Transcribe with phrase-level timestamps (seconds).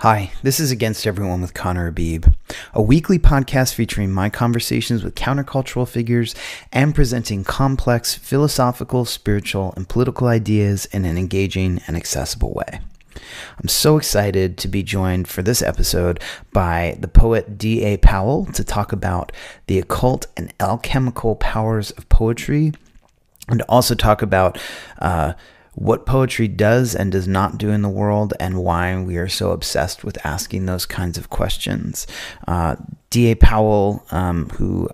[0.00, 2.24] Hi, this is Against Everyone with Conner Habib,
[2.72, 6.34] a weekly podcast featuring my conversations with countercultural figures
[6.72, 12.80] and presenting complex philosophical, spiritual, and political ideas in an engaging and accessible way.
[13.58, 17.98] I'm so excited to be joined for this episode by the poet D.A.
[17.98, 19.32] Powell to talk about
[19.66, 22.72] the occult and alchemical powers of poetry
[23.48, 24.58] and also talk about.
[24.98, 25.34] Uh,
[25.74, 29.52] what poetry does and does not do in the world, and why we are so
[29.52, 32.06] obsessed with asking those kinds of questions.
[32.46, 32.76] Uh,
[33.10, 33.34] D.A.
[33.34, 34.88] Powell, um, who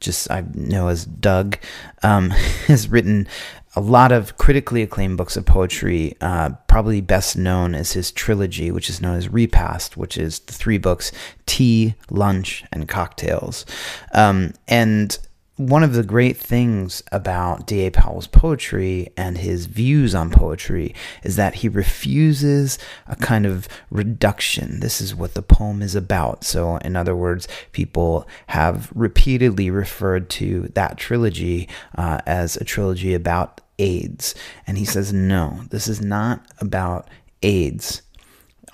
[0.00, 1.58] just I know as Doug,
[2.02, 2.30] um,
[2.66, 3.28] has written
[3.76, 8.70] a lot of critically acclaimed books of poetry, uh, probably best known as his trilogy,
[8.70, 11.12] which is known as Repast, which is the three books
[11.46, 13.66] Tea, Lunch, and Cocktails.
[14.12, 15.16] Um, and
[15.58, 17.90] one of the great things about D.A.
[17.90, 20.94] Powell's poetry and his views on poetry
[21.24, 24.78] is that he refuses a kind of reduction.
[24.78, 26.44] This is what the poem is about.
[26.44, 33.12] So, in other words, people have repeatedly referred to that trilogy uh, as a trilogy
[33.12, 34.36] about AIDS.
[34.64, 37.08] And he says, no, this is not about
[37.42, 38.02] AIDS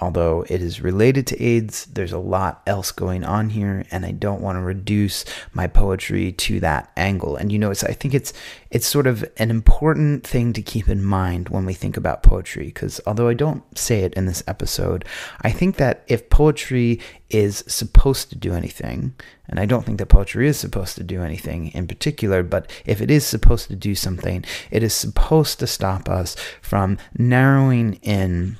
[0.00, 4.12] although it is related to AIDS, there's a lot else going on here, and I
[4.12, 7.37] don't want to reduce my poetry to that angle.
[7.37, 8.33] And you know, it's I think it's
[8.70, 12.67] it's sort of an important thing to keep in mind when we think about poetry,
[12.67, 15.05] because although I don't say it in this episode,
[15.42, 17.00] I think that if poetry
[17.31, 19.15] is supposed to do anything,
[19.48, 23.00] and I don't think that poetry is supposed to do anything in particular, but if
[23.00, 28.56] it is supposed to do something, it is supposed to stop us from narrowing in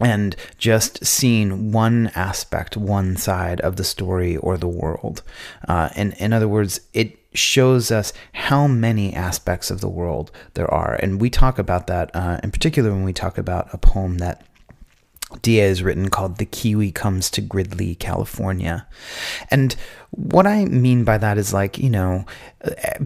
[0.00, 5.22] and just seeing one aspect, one side of the story or the world.
[5.68, 10.72] Uh, in, in other words, it shows us how many aspects of the world there
[10.72, 10.94] are.
[10.94, 14.46] And we talk about that uh, in particular when we talk about a poem that
[15.42, 18.86] D.A.'s written called The Kiwi Comes to Gridley, California.
[19.50, 19.74] And
[20.10, 22.24] what I mean by that is like, you know,
[22.62, 22.98] eh,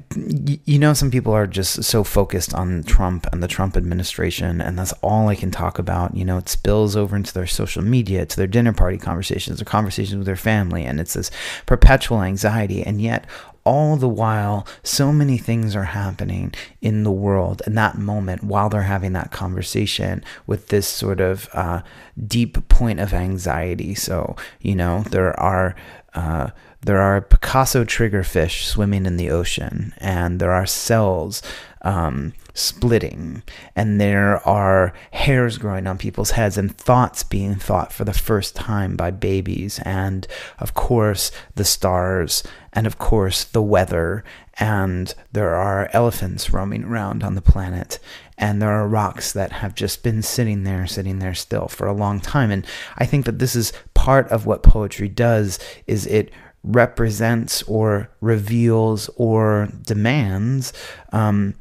[0.65, 4.79] you know, some people are just so focused on Trump and the Trump administration, and
[4.79, 6.15] that's all I can talk about.
[6.15, 9.65] You know, it spills over into their social media, to their dinner party conversations, their
[9.65, 11.31] conversations with their family, and it's this
[11.65, 12.83] perpetual anxiety.
[12.83, 13.25] And yet,
[13.71, 18.69] all the while, so many things are happening in the world in that moment while
[18.69, 21.81] they're having that conversation with this sort of uh,
[22.27, 23.95] deep point of anxiety.
[23.95, 25.77] So, you know, there are.
[26.13, 26.51] Uh,
[26.83, 31.43] there are Picasso triggerfish swimming in the ocean, and there are cells
[31.83, 33.43] um, splitting,
[33.77, 38.57] and there are hairs growing on people's heads, and thoughts being thought for the first
[38.57, 40.27] time by babies, and
[40.59, 42.43] of course, the stars,
[42.73, 44.25] and of course, the weather,
[44.59, 47.99] and there are elephants roaming around on the planet,
[48.39, 51.93] and there are rocks that have just been sitting there, sitting there still for a
[51.93, 52.51] long time.
[52.51, 52.67] And
[52.97, 56.31] I think that this is part of what poetry does is it
[56.63, 60.73] represents or reveals or demands
[61.13, 61.55] um,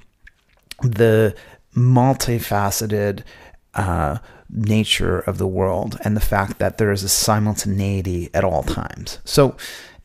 [0.82, 1.36] the
[1.76, 3.24] multifaceted
[3.76, 4.18] uh,
[4.50, 9.20] nature of the world and the fact that there is a simultaneity at all times.
[9.24, 9.56] So,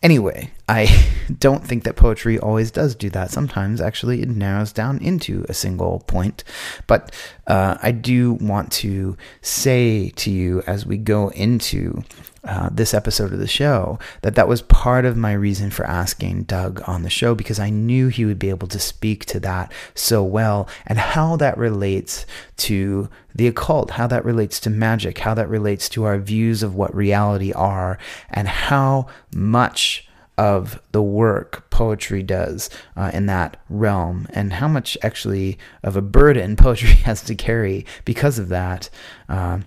[0.04, 1.04] Anyway, I
[1.38, 3.30] don't think that poetry always does do that.
[3.30, 6.44] Sometimes, actually, it narrows down into a single point.
[6.86, 7.12] But
[7.46, 12.04] uh, I do want to say to you as we go into
[12.44, 16.42] uh, this episode of the show that that was part of my reason for asking
[16.42, 19.72] Doug on the show because I knew he would be able to speak to that
[19.94, 22.26] so well and how that relates
[22.58, 26.74] to the occult, how that relates to magic, how that relates to our views of
[26.74, 27.98] what reality are,
[28.28, 30.03] and how much
[30.36, 36.02] of the work poetry does uh, in that realm, and how much actually of a
[36.02, 38.90] burden poetry has to carry because of that.
[39.28, 39.60] Uh,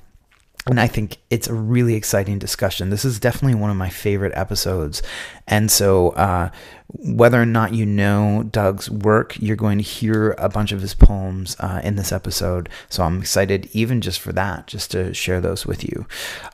[0.69, 2.89] and I think it's a really exciting discussion.
[2.89, 5.01] This is definitely one of my favorite episodes.
[5.47, 6.49] And so, uh,
[6.87, 10.93] whether or not you know Doug's work, you're going to hear a bunch of his
[10.93, 12.67] poems uh, in this episode.
[12.89, 16.05] So, I'm excited even just for that, just to share those with you.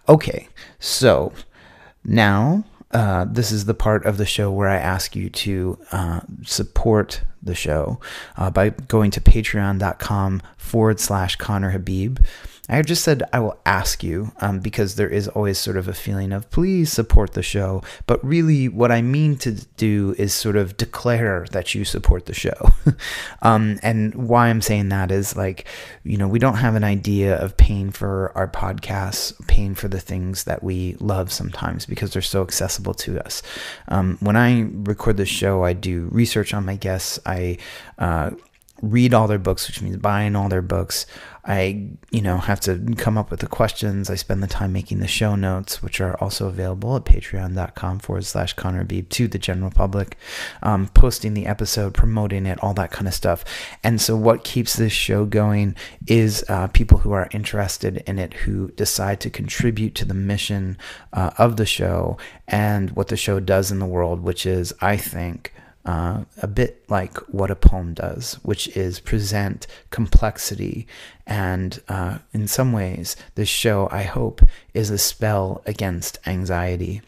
[0.08, 0.48] Okay,
[0.80, 1.34] so
[2.04, 6.22] now uh, this is the part of the show where I ask you to uh,
[6.44, 8.00] support the show
[8.38, 12.20] uh, by going to patreon.com forward slash Conner Habib.
[12.70, 15.94] I just said I will ask you um, because there is always sort of a
[15.94, 17.84] feeling of please support the show.
[18.08, 22.34] But really, what I mean to do is sort of declare that you support the
[22.34, 22.70] show.
[23.42, 25.68] um, and why I'm saying that is like,
[26.06, 30.00] you know, we don't have an idea of paying for our podcasts, paying for the
[30.00, 33.44] things that we love sometimes because they're so accessible to us.
[33.90, 37.20] Um, when I record the show, I do research on my guests.
[37.26, 37.58] I
[38.00, 38.32] uh,
[38.84, 41.06] read all their books, which means buying all their books.
[41.46, 44.10] I, you know, have to come up with the questions.
[44.10, 48.26] I spend the time making the show notes, which are also available at patreon.com forward
[48.26, 50.18] slash Conner Habib to the general public,
[50.62, 53.44] um, posting the episode, promoting it, all that kind of stuff.
[53.84, 55.76] And so, what keeps this show going
[56.08, 60.78] is uh, people who are interested in it, who decide to contribute to the mission
[61.14, 64.96] uh, of the show and what the show does in the world, which is, I
[64.96, 65.54] think,
[65.86, 70.88] uh, a bit like what a poem does, which is present complexity.
[71.28, 74.42] And uh, in some ways, this show, I hope,
[74.74, 77.02] is a spell against anxiety.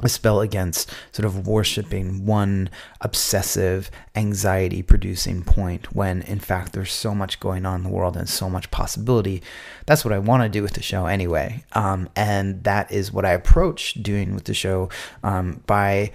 [0.00, 2.70] A spell against sort of worshiping one
[3.00, 8.16] obsessive, anxiety producing point when, in fact, there's so much going on in the world
[8.16, 9.42] and so much possibility.
[9.86, 11.64] That's what I want to do with the show anyway.
[11.72, 14.88] Um, and that is what I approach doing with the show
[15.24, 16.12] um, by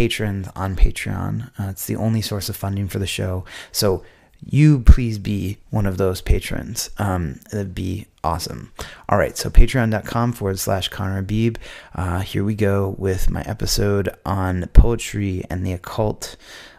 [0.00, 1.50] patrons on Patreon.
[1.60, 3.44] Uh, it's the only source of funding for the show.
[3.70, 4.02] So
[4.42, 6.88] you please be one of those patrons.
[6.96, 8.72] Um, it'd be awesome.
[9.10, 11.58] All right, so patreon.com forward slash Conner Habib.
[11.94, 16.36] Uh, here we go with my episode on poetry and the occult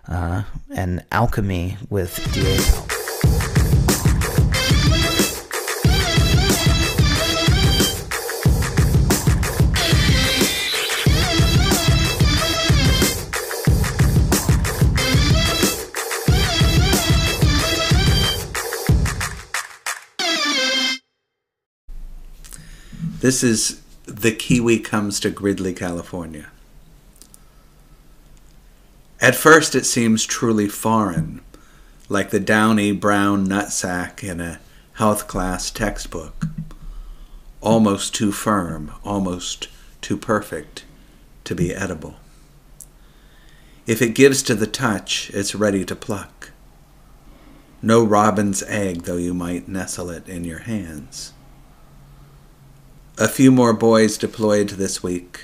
[0.08, 0.42] uh,
[0.76, 3.01] and alchemy with D.A.
[23.22, 26.48] This is The Kiwi Comes to Gridley, California.
[29.22, 31.42] At first, it seems truly foreign,
[32.10, 34.60] like the downy brown nutsack in a
[34.94, 36.48] health class textbook.
[37.62, 39.68] Almost too firm, almost
[40.02, 40.84] too perfect
[41.44, 42.16] to be edible.
[43.86, 46.50] If it gives to the touch, it's ready to pluck.
[47.84, 51.34] No robin's egg, though you might nestle it in your hands.
[53.18, 55.42] A few more boys deployed this week.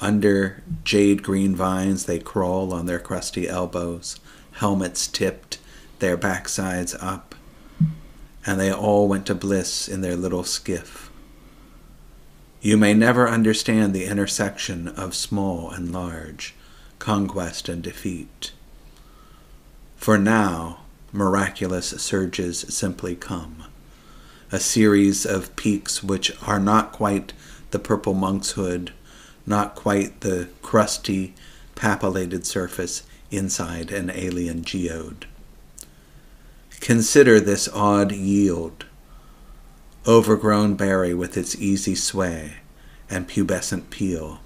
[0.00, 4.20] Under jade green vines, they crawl on their crusty elbows,
[4.52, 5.58] helmets tipped,
[5.98, 7.34] their backsides up,
[8.46, 11.10] and they all went to bliss in their little skiff.
[12.60, 16.54] You may never understand the intersection of small and large,
[17.00, 18.52] conquest and defeat.
[19.96, 20.82] For now,
[21.12, 23.65] miraculous surges simply come
[24.52, 27.32] a series of peaks which are not quite
[27.70, 28.92] the purple monk's hood,
[29.44, 31.34] not quite the crusty,
[31.74, 35.26] papillated surface inside an alien geode.
[36.80, 38.86] Consider this odd yield,
[40.06, 42.58] overgrown berry with its easy sway
[43.10, 44.40] and pubescent peel,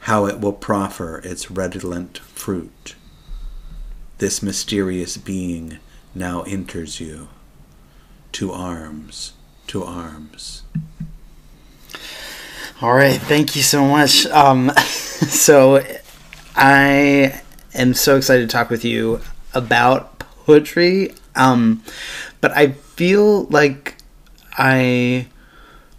[0.00, 2.94] how it will proffer its redolent fruit.
[4.18, 5.78] This mysterious being
[6.14, 7.28] now enters you
[8.32, 9.32] to arms,
[9.68, 10.62] to arms.
[12.80, 14.26] All right, thank you so much.
[14.26, 15.84] Um, so,
[16.54, 17.40] I
[17.74, 19.20] am so excited to talk with you
[19.54, 21.82] about poetry, um,
[22.40, 23.96] but I feel like
[24.52, 25.26] I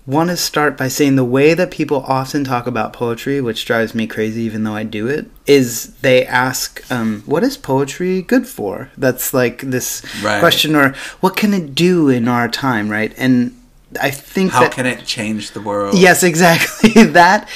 [0.10, 3.94] want to start by saying the way that people often talk about poetry, which drives
[3.94, 8.48] me crazy even though I do it, is they ask, um, What is poetry good
[8.48, 8.90] for?
[8.98, 10.40] That's like this right.
[10.40, 13.14] question, or what can it do in our time, right?
[13.18, 13.56] And
[14.02, 15.98] I think How that, can it change the world?
[15.98, 17.04] Yes, exactly.
[17.04, 17.48] that.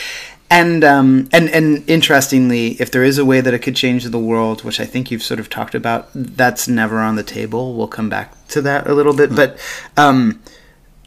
[0.51, 4.19] And um, and and interestingly, if there is a way that it could change the
[4.19, 7.73] world, which I think you've sort of talked about, that's never on the table.
[7.73, 9.35] We'll come back to that a little bit, mm.
[9.35, 9.57] but
[9.97, 10.39] um,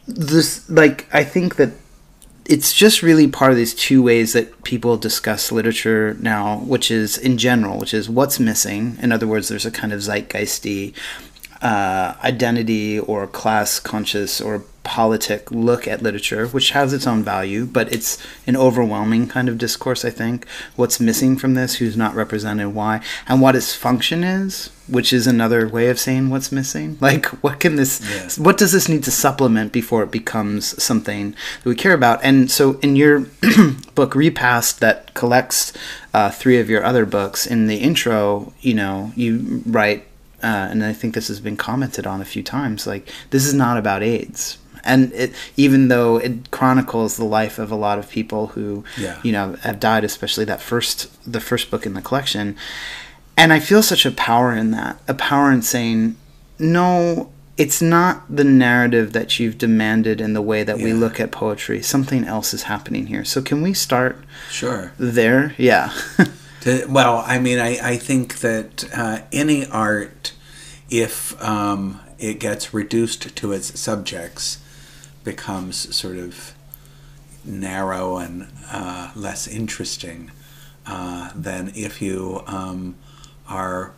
[0.07, 1.71] this like I think that
[2.45, 7.17] it's just really part of these two ways that people discuss literature now, which is
[7.17, 8.97] in general, which is what's missing.
[9.01, 10.93] In other words, there's a kind of zeitgeisty
[11.61, 17.65] uh, identity or class conscious or politic look at literature, which has its own value,
[17.65, 20.47] but it's an overwhelming kind of discourse, I think.
[20.77, 25.27] What's missing from this, who's not represented, why, and what its function is, which is
[25.27, 26.97] another way of saying what's missing.
[27.07, 28.43] Like, what can this, yeah.
[28.43, 32.19] what does this need to supplement before it becomes something that we care about?
[32.23, 33.27] And so, in your
[33.95, 35.73] book, Repast, that collects
[36.13, 40.06] uh, three of your other books, in the intro, you know, you write
[40.43, 42.85] uh, and I think this has been commented on a few times.
[42.85, 47.71] Like this is not about AIDS, and it, even though it chronicles the life of
[47.71, 49.19] a lot of people who yeah.
[49.23, 52.55] you know have died especially that first the first book in the collection
[53.35, 56.15] and i feel such a power in that a power in saying
[56.57, 60.85] no it's not the narrative that you've demanded in the way that yeah.
[60.85, 64.17] we look at poetry something else is happening here so can we start
[64.49, 65.93] sure there yeah
[66.61, 70.33] to, well i mean i, I think that uh, any art
[70.89, 74.59] if um, it gets reduced to its subjects,
[75.23, 76.53] becomes sort of
[77.43, 80.31] narrow and uh, less interesting
[80.85, 82.95] uh, than if you um,
[83.47, 83.93] are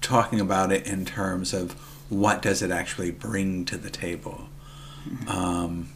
[0.00, 1.72] talking about it in terms of
[2.08, 4.48] what does it actually bring to the table.
[5.26, 5.88] Um,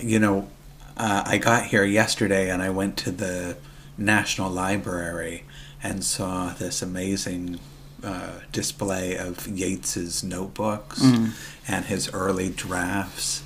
[0.00, 0.48] you know,
[0.96, 3.56] uh, I got here yesterday and I went to the
[3.96, 5.44] National Library
[5.82, 7.60] and saw this amazing
[8.02, 11.30] uh, display of Yeats's notebooks Mm.
[11.68, 13.42] and his early drafts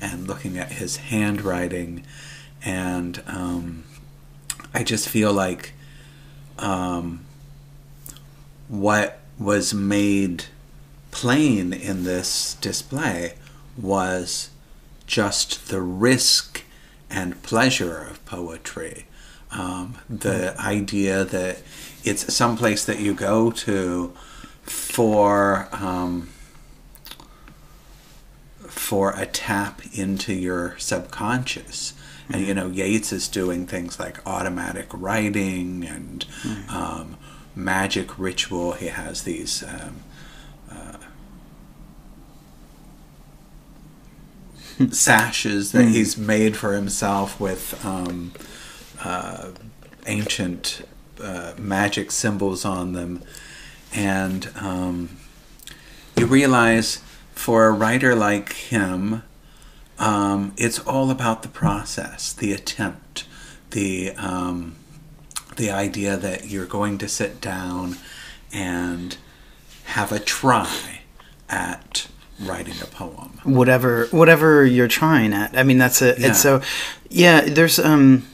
[0.00, 2.04] and looking at his handwriting
[2.62, 3.84] and um,
[4.72, 5.72] I just feel like
[6.58, 7.24] um,
[8.68, 10.44] what was made
[11.10, 13.34] plain in this display
[13.76, 14.50] was
[15.06, 16.62] just the risk
[17.10, 19.06] and pleasure of poetry.
[19.54, 21.58] Um, the idea that
[22.02, 24.12] it's someplace that you go to
[24.62, 26.28] for um,
[28.68, 31.94] for a tap into your subconscious.
[32.28, 36.24] And you know, Yeats is doing things like automatic writing and
[36.68, 37.16] um,
[37.54, 38.72] magic ritual.
[38.72, 40.02] He has these um,
[40.70, 40.96] uh,
[44.90, 48.32] sashes that he's made for himself with um,
[49.04, 49.50] uh,
[50.06, 50.82] ancient
[51.22, 53.22] uh, magic symbols on them.
[53.94, 55.16] And um,
[56.16, 57.00] you realize
[57.32, 59.22] for a writer like him,
[59.98, 63.26] um, it's all about the process, the attempt,
[63.70, 64.76] the um,
[65.56, 67.96] the idea that you're going to sit down
[68.52, 69.16] and
[69.84, 71.02] have a try
[71.48, 72.08] at
[72.40, 73.38] writing a poem.
[73.44, 75.56] whatever whatever you're trying at.
[75.56, 76.28] I mean, that's it Yeah.
[76.28, 76.60] it's so
[77.08, 77.42] yeah.
[77.42, 78.26] There's um,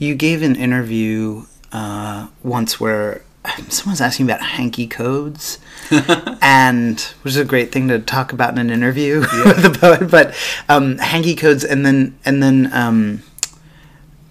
[0.00, 3.22] you gave an interview uh once where
[3.68, 5.58] someone's asking about hanky codes,
[6.42, 10.10] and which is a great thing to talk about in an interview with the poet.
[10.10, 10.34] But
[10.68, 13.22] um, hanky codes, and then and then um.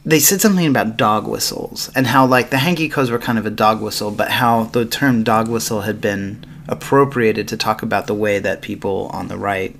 [0.05, 3.45] They said something about dog whistles and how like the hanky codes were kind of
[3.45, 8.07] a dog whistle, but how the term dog whistle had been appropriated to talk about
[8.07, 9.75] the way that people on the right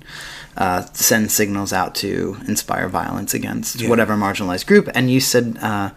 [0.60, 3.88] uh, send signals out to inspire violence against Yeah.
[3.88, 4.88] whatever marginalized group.
[4.94, 5.90] And you said, uh,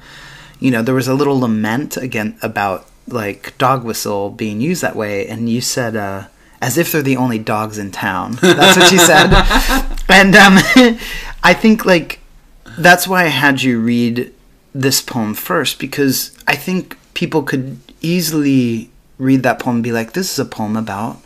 [0.60, 4.96] you know, there was a little lament again about like dog whistle being used that
[4.96, 6.24] way, and you said, uh,
[6.62, 8.38] as if they're the only dogs in town.
[8.42, 9.28] That's what you said.
[10.08, 10.56] and um,
[11.44, 12.20] I think like
[12.78, 14.32] that's why I had you read
[14.74, 18.90] this poem first because I think people could easily
[19.20, 21.20] read that poem and be like, "This is a poem about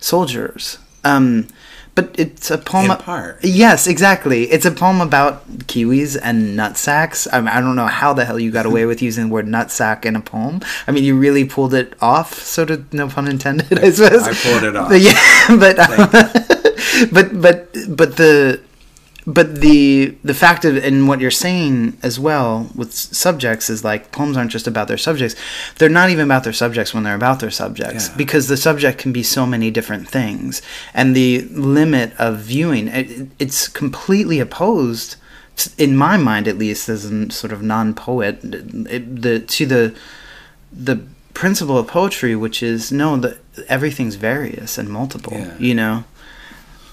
[0.00, 1.46] soldiers." Um,
[1.94, 2.90] but it's a poem.
[2.90, 3.38] In part.
[3.42, 4.44] Yes, exactly.
[4.50, 7.26] It's a poem about kiwis and nutsacks.
[7.32, 9.46] I, mean, I don't know how the hell you got away with using the word
[9.46, 10.60] nutsack in a poem.
[10.86, 14.22] I mean, you really pulled it off, sort of, no pun intended, I suppose.
[14.22, 14.88] I pulled it off.
[14.88, 15.76] But yeah, but
[17.12, 18.60] but but but the
[19.38, 22.92] but the the fact of and what you're saying as well with
[23.26, 25.34] subjects is like poems aren't just about their subjects
[25.76, 28.16] they're not even about their subjects when they're about their subjects Yeah.
[28.22, 30.62] because the subject can be so many different things
[30.98, 31.30] and the
[31.76, 35.16] limit of viewing it, it's completely opposed
[35.76, 39.94] in my mind at least as a sort of non-poet the to the
[40.72, 40.96] the
[41.34, 45.54] principle of poetry which is no that everything's various and multiple Yeah.
[45.58, 46.04] you know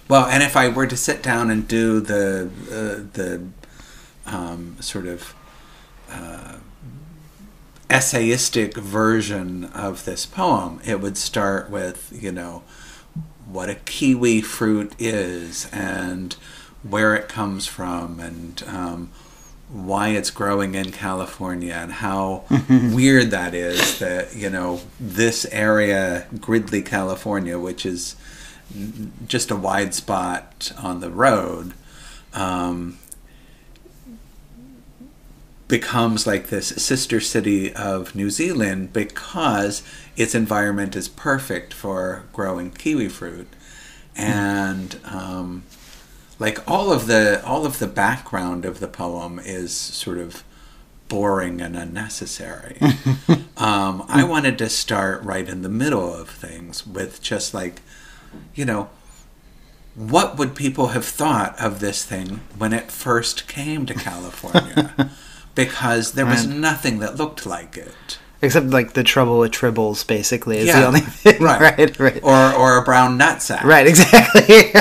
[0.07, 3.47] Well, and if I were to sit down and do the uh, the
[4.25, 5.35] um, sort of
[6.09, 6.55] uh,
[7.89, 12.63] essayistic version of this poem, it would start with you know
[13.45, 16.35] what a kiwi fruit is and
[16.83, 19.09] where it comes from and um,
[19.69, 26.27] why it's growing in California and how weird that is that you know this area
[26.39, 28.15] Gridley California which is
[29.27, 31.73] just a wide spot on the road
[32.33, 32.97] um,
[35.67, 39.83] becomes like this sister city of New Zealand because
[40.15, 43.47] its environment is perfect for growing kiwi fruit
[44.15, 45.63] and um,
[46.39, 50.43] like all of the all of the background of the poem is sort of
[51.07, 52.77] boring and unnecessary.
[53.57, 57.81] um, I wanted to start right in the middle of things with just like,
[58.55, 58.89] you know,
[59.95, 65.11] what would people have thought of this thing when it first came to California?
[65.55, 66.55] because there was Right.
[66.55, 68.19] nothing that looked like it.
[68.39, 71.41] Except like the trouble with tribbles, basically, is Yeah, the only thing.
[71.41, 71.59] right.
[71.59, 72.19] right, right.
[72.23, 73.63] Or or a brown nutsack.
[73.63, 74.71] Right, exactly.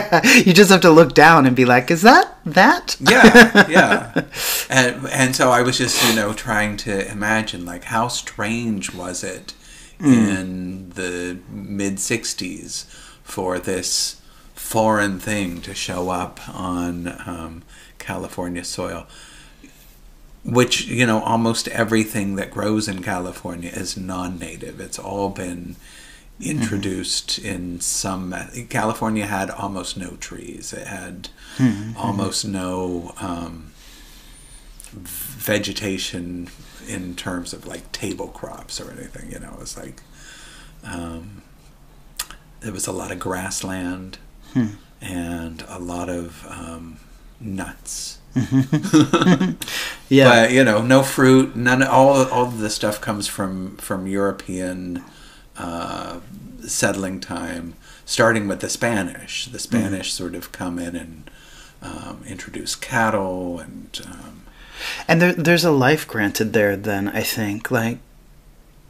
[0.44, 4.24] you just have to look down and be like, "Is that that?" yeah, yeah.
[4.68, 9.24] And and so I was just, you know, trying to imagine like how strange was
[9.24, 9.54] it
[9.98, 10.12] mm.
[10.12, 12.84] in the mid 60s
[13.26, 14.20] for this
[14.54, 17.62] foreign thing to show up on um,
[17.98, 19.06] California soil.
[20.44, 24.78] Which, you know, almost everything that grows in California is non native.
[24.80, 25.74] It's all been
[26.40, 28.32] introduced in some.
[28.68, 31.30] California had almost no trees, it had
[31.98, 33.72] almost no um,
[34.92, 36.48] vegetation
[36.86, 39.32] in terms of like table crops or anything.
[39.32, 40.00] You know, it's like
[40.84, 41.42] um,
[42.66, 44.18] there was a lot of grassland
[45.00, 46.98] and a lot of um,
[47.40, 48.18] nuts.
[50.08, 50.28] Yeah.
[50.28, 51.56] But you know, no fruit.
[51.56, 51.82] None.
[51.82, 55.02] All all of the stuff comes from from European
[55.58, 56.20] uh,
[56.66, 59.46] settling time, starting with the Spanish.
[59.46, 61.30] The Spanish sort of come in and
[61.82, 64.00] um, introduce cattle and.
[64.06, 64.42] Um,
[65.08, 67.70] And there, there's a life granted there, then, I think.
[67.70, 67.98] Like,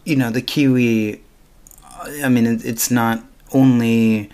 [0.04, 1.20] you know, the Kiwi,
[2.24, 3.22] I mean, it, it's not
[3.52, 4.30] only.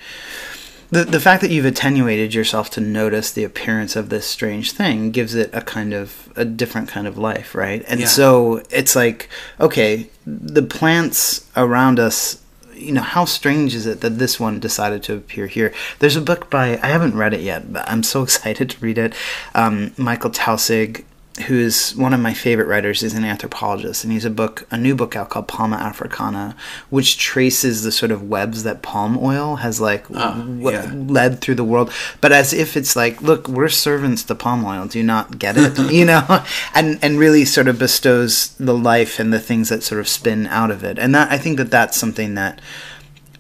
[0.91, 5.11] The, the fact that you've attenuated yourself to notice the appearance of this strange thing
[5.11, 7.83] gives it a kind of a different kind of life, right?
[7.89, 8.07] And Yeah.
[8.09, 12.43] so it's like, okay, the plants around us,
[12.75, 15.73] you know, how strange is it that this one decided to appear here?
[16.01, 18.99] There's a book by, I haven't read it yet, but I'm so excited to read
[18.99, 19.15] it.
[19.55, 21.05] Um, Michael Taussig,
[21.43, 24.77] who is one of my favorite writers, He's an anthropologist, and he's a book, a
[24.77, 26.57] new book out called Palma Africana,
[26.91, 30.91] which traces the sort of webs that palm oil has like w- yeah.
[30.95, 34.87] led through the world, but as if it's like, look, we're servants to palm oil.
[34.87, 35.79] Do you not get it?
[35.93, 36.45] you know,
[36.75, 40.47] and and really sort of bestows the life and the things that sort of spin
[40.47, 42.61] out of it, and that I think that that's something that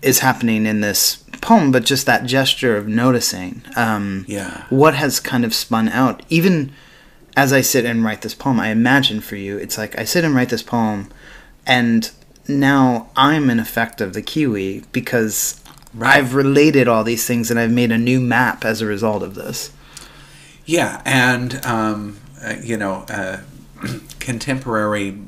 [0.03, 3.63] is happening in this poem, but just that gesture of noticing.
[3.77, 4.65] Um, Yeah.
[4.71, 6.23] what has kind of spun out.
[6.29, 6.73] Even
[7.37, 10.25] as I sit and write this poem, I imagine for you, it's like I sit
[10.25, 11.11] and write this poem,
[11.67, 12.11] and
[12.49, 15.63] now I'm an effect of the Kiwi because
[15.95, 16.17] Right.
[16.17, 19.35] I've related all these things and I've made a new map as a result of
[19.35, 19.73] this.
[20.65, 23.41] Yeah, and um, uh, you know, uh,
[24.19, 25.19] contemporary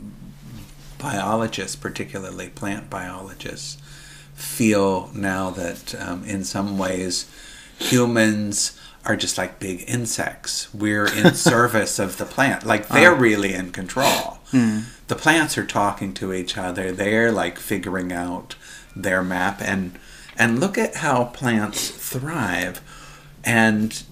[0.99, 3.77] biologists, particularly plant biologists,
[4.35, 7.31] feel now that um, in some ways
[7.79, 10.73] humans are just like big insects.
[10.75, 14.39] We're in service of the plant, like they're really in control.
[14.51, 14.81] Hmm.
[15.09, 16.91] The plants are talking to each other.
[16.93, 18.57] They're like figuring out
[18.97, 19.99] their map and
[20.37, 22.81] and look at how plants thrive
[23.45, 24.03] and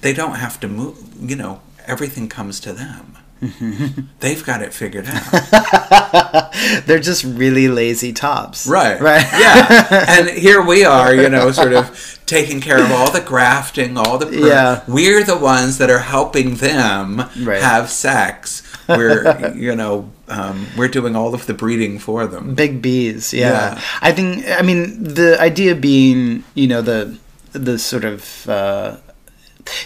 [0.00, 3.16] they don't have to move you know everything comes to them
[4.20, 6.52] they've got it figured out
[6.86, 8.66] They're just really lazy tops.
[8.66, 9.26] right Right.
[9.32, 13.96] yeah and here we are you know sort of taking care of all the grafting
[13.96, 14.82] all the pr- Yeah.
[14.86, 17.62] we're the ones that are helping them Right.
[17.62, 22.80] have sex we're you know um, we're doing all of the breeding for them Big
[22.82, 23.74] bees, yeah.
[23.74, 23.80] Yeah.
[24.02, 27.18] I think I mean the idea being, you know, the
[27.52, 28.96] the sort of uh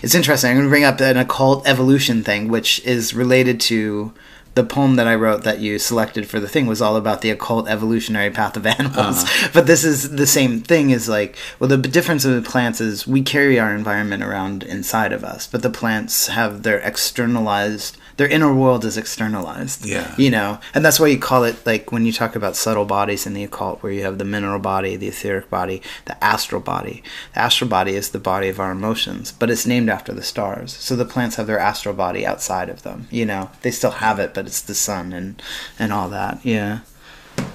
[0.02, 0.50] it's interesting.
[0.50, 4.12] I'm going to bring up an occult evolution thing which is related to
[4.54, 7.30] the poem that I wrote that you selected for the thing was all about the
[7.30, 9.24] occult evolutionary path of animals.
[9.24, 9.48] Uh-huh.
[9.52, 13.06] But this is the same thing is like, well, the difference of the plants is
[13.06, 18.28] we carry our environment around inside of us, but the plants have their externalized, their
[18.28, 19.84] inner world is externalized.
[19.84, 20.14] Yeah.
[20.16, 23.26] You know, and that's why you call it like when you talk about subtle bodies
[23.26, 27.02] in the occult, where you have the mineral body, the etheric body, the astral body.
[27.32, 30.72] The astral body is the body of our emotions, but it's named after the stars.
[30.74, 33.08] So the plants have their astral body outside of them.
[33.10, 35.42] You know, they still have it, but it's the sun and
[35.78, 36.44] and all that.
[36.44, 36.80] Yeah,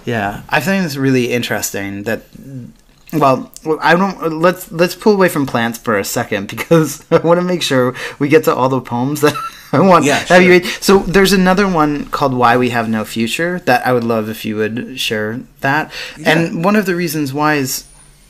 [0.06, 0.44] yeah.
[0.50, 2.24] I think it's really interesting that.
[3.12, 4.40] Well, I don't.
[4.40, 7.96] Let's let's pull away from plants for a second because I want to make sure
[8.20, 9.34] we get to all the poems that
[9.74, 10.06] I want.
[10.06, 10.66] Yeah, Have you read?
[10.66, 14.46] So there's another one called "Why We Have No Future" that I would love if
[14.46, 15.92] you would share that.
[16.24, 17.86] And one of the reasons why is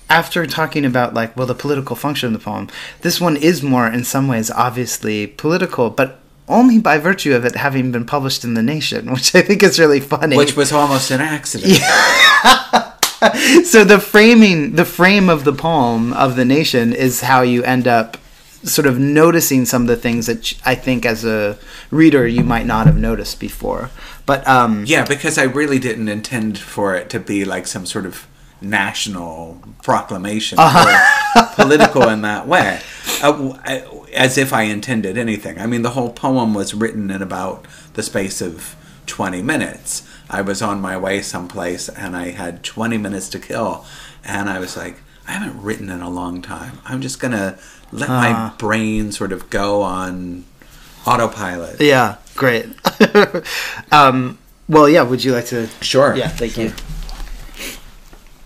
[0.10, 2.70] after talking about like well the political function of the poem,
[3.02, 7.56] this one is more in some ways obviously political, but only by virtue of it
[7.56, 10.38] having been published in the Nation, which I think is really funny.
[10.38, 11.80] which was almost an accident
[13.64, 17.88] so the framing the frame of the poem of the nation is how you end
[17.88, 18.18] up
[18.64, 21.58] sort of noticing some of the things that I think as a
[21.92, 23.90] reader you might not have noticed before.
[24.26, 28.06] But um Yeah, because I really didn't intend for it to be like some sort
[28.06, 28.28] of
[28.62, 32.82] national proclamation or political in that way,
[33.22, 33.54] uh,
[34.14, 35.60] as if I intended anything.
[35.60, 40.04] I mean, the whole poem was written in about the space of 20 minutes.
[40.30, 43.86] I was on my way someplace and I had 20 minutes to kill,
[44.24, 46.80] and I was like, I haven't written in a long time.
[46.86, 47.58] I'm just gonna
[47.92, 50.46] let my brain sort of go on
[51.06, 51.82] autopilot.
[51.82, 52.68] yeah, great.
[53.92, 54.38] um
[54.68, 56.16] well yeah, would you like to Sure.
[56.16, 56.74] Yeah, thank you.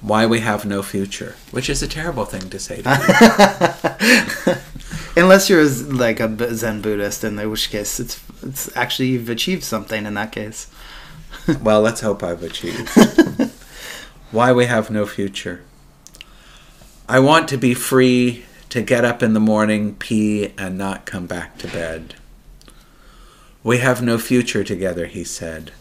[0.02, 2.82] Why we have no future, which is a terrible thing to say.
[2.82, 4.60] To
[5.16, 10.06] Unless you're like a Zen Buddhist, in which case it's it's actually you've achieved something
[10.06, 10.68] in that case.
[11.62, 12.90] well, let's hope I've achieved.
[14.32, 15.62] Why we have no future.
[17.08, 21.28] I want to be free to get up in the morning, pee, and not come
[21.28, 22.16] back to bed.
[23.62, 25.72] We have no future together, he said,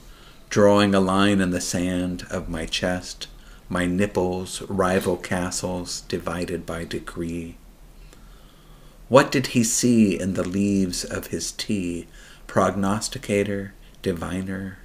[0.51, 3.29] drawing a line in the sand of my chest,
[3.69, 7.57] my nipples, rival castles divided by degree.
[9.09, 12.09] What did he see in the leaves of his tea,
[12.47, 14.79] prognosticator, diviner?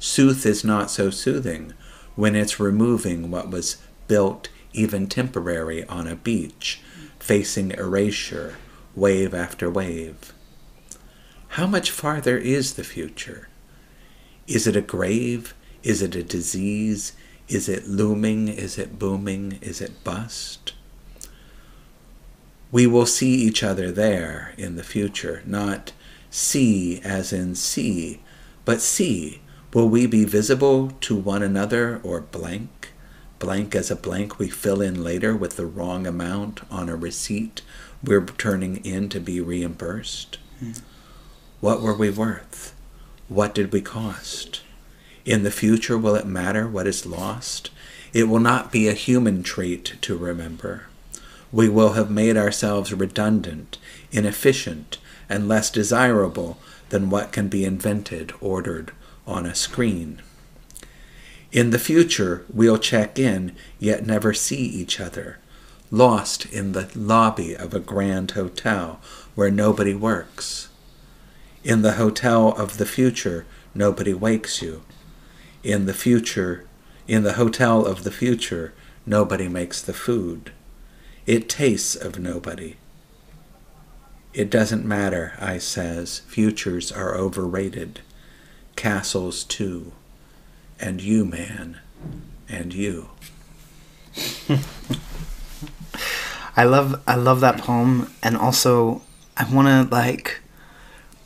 [0.00, 1.74] Sooth is not so soothing
[2.16, 3.76] when it's removing what was
[4.08, 6.80] built even temporary on a beach,
[7.18, 8.56] facing erasure,
[8.96, 10.32] wave after wave.
[11.48, 13.48] How much farther is the future?
[14.46, 15.54] Is it a grave?
[15.82, 17.12] Is it a disease?
[17.46, 18.48] Is it looming?
[18.48, 19.58] Is it booming?
[19.60, 20.72] Is it bust?
[22.72, 25.92] We will see each other there in the future, not
[26.30, 28.22] see as in see,
[28.64, 29.42] but see.
[29.72, 32.90] Will we be visible to one another or blank?
[33.40, 37.62] blank as a blank we fill in later with the wrong amount on a receipt
[38.04, 40.38] we're turning in to be reimbursed?
[40.60, 40.72] Hmm.
[41.60, 42.74] What were we worth?
[43.28, 44.62] What did we cost?
[45.24, 47.70] In the future, will it matter what is lost?
[48.12, 50.86] It will not be a human trait to remember.
[51.52, 53.78] We will have made ourselves redundant,
[54.12, 56.58] inefficient, and less desirable
[56.90, 58.92] than what can be invented, ordered
[59.30, 60.20] on a screen.
[61.52, 65.38] In the future, we'll check in, yet never see each other,
[65.90, 69.00] lost in the lobby of a grand hotel
[69.34, 70.68] where nobody works.
[71.64, 74.82] In the hotel of the future, nobody wakes you.
[75.62, 76.66] In the future,
[77.08, 78.72] in the hotel of the future,
[79.04, 80.52] nobody makes the food.
[81.26, 82.76] It tastes of nobody.
[84.32, 86.20] It doesn't matter, I says.
[86.20, 88.00] Futures are overrated.
[88.80, 89.92] Castles, too
[90.80, 91.78] and you, man,
[92.48, 93.10] and you.
[96.56, 99.02] I love I love that poem, and also
[99.36, 100.40] I want to like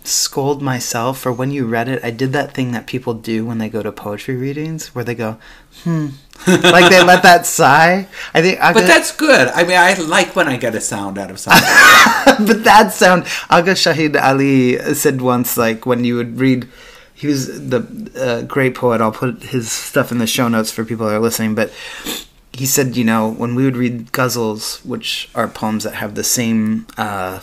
[0.02, 2.04] scold myself for when you read it.
[2.04, 5.14] I did that thing that people do when they go to poetry readings, where they
[5.14, 5.38] go,
[5.82, 6.08] hmm,
[6.46, 8.06] like they let that sigh.
[8.34, 9.48] I think, I but that's good.
[9.48, 11.62] I mean, I like when I get a sound out of something.
[12.46, 16.68] but that sound, Agha Shahid Ali said once, like when you would read
[17.24, 19.00] he was the uh, great poet.
[19.00, 21.54] I'll put his stuff in the show notes for people that are listening.
[21.54, 21.72] But
[22.52, 26.22] he said, you know, when we would read ghazals, which are poems that have the
[26.22, 26.86] same.
[26.98, 27.40] Uh,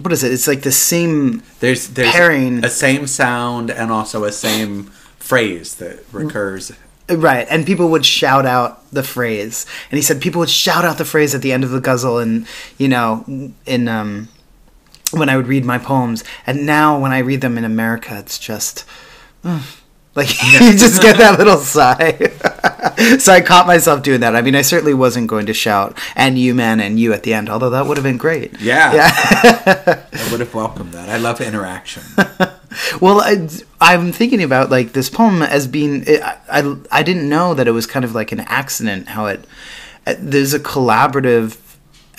[0.00, 0.32] what is it?
[0.32, 1.42] It's like the same.
[1.60, 2.64] There's there's pairing.
[2.64, 4.84] a same sound and also a same
[5.18, 6.72] phrase that recurs.
[7.10, 10.96] Right, and people would shout out the phrase, and he said people would shout out
[10.96, 12.46] the phrase at the end of the ghazal, and
[12.78, 14.28] you know, in um,
[15.10, 18.38] when I would read my poems, and now when I read them in America, it's
[18.38, 18.86] just
[20.14, 20.28] like
[20.60, 22.12] you just get that little sigh.
[23.18, 24.34] so I caught myself doing that.
[24.34, 27.34] I mean, I certainly wasn't going to shout "and you, man," and you at the
[27.34, 28.60] end, although that would have been great.
[28.60, 30.02] Yeah, yeah.
[30.12, 31.08] I would have welcomed that.
[31.08, 32.02] I love interaction.
[33.00, 33.20] well,
[33.80, 36.04] I, am thinking about like this poem as being.
[36.06, 39.08] Eh, I, I I didn't know that it was kind of like an accident.
[39.08, 39.44] How it
[40.06, 41.58] eh, there's a collaborative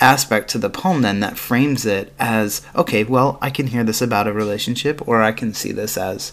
[0.00, 4.00] aspect to the poem then that frames it as okay well i can hear this
[4.00, 6.32] about a relationship or i can see this as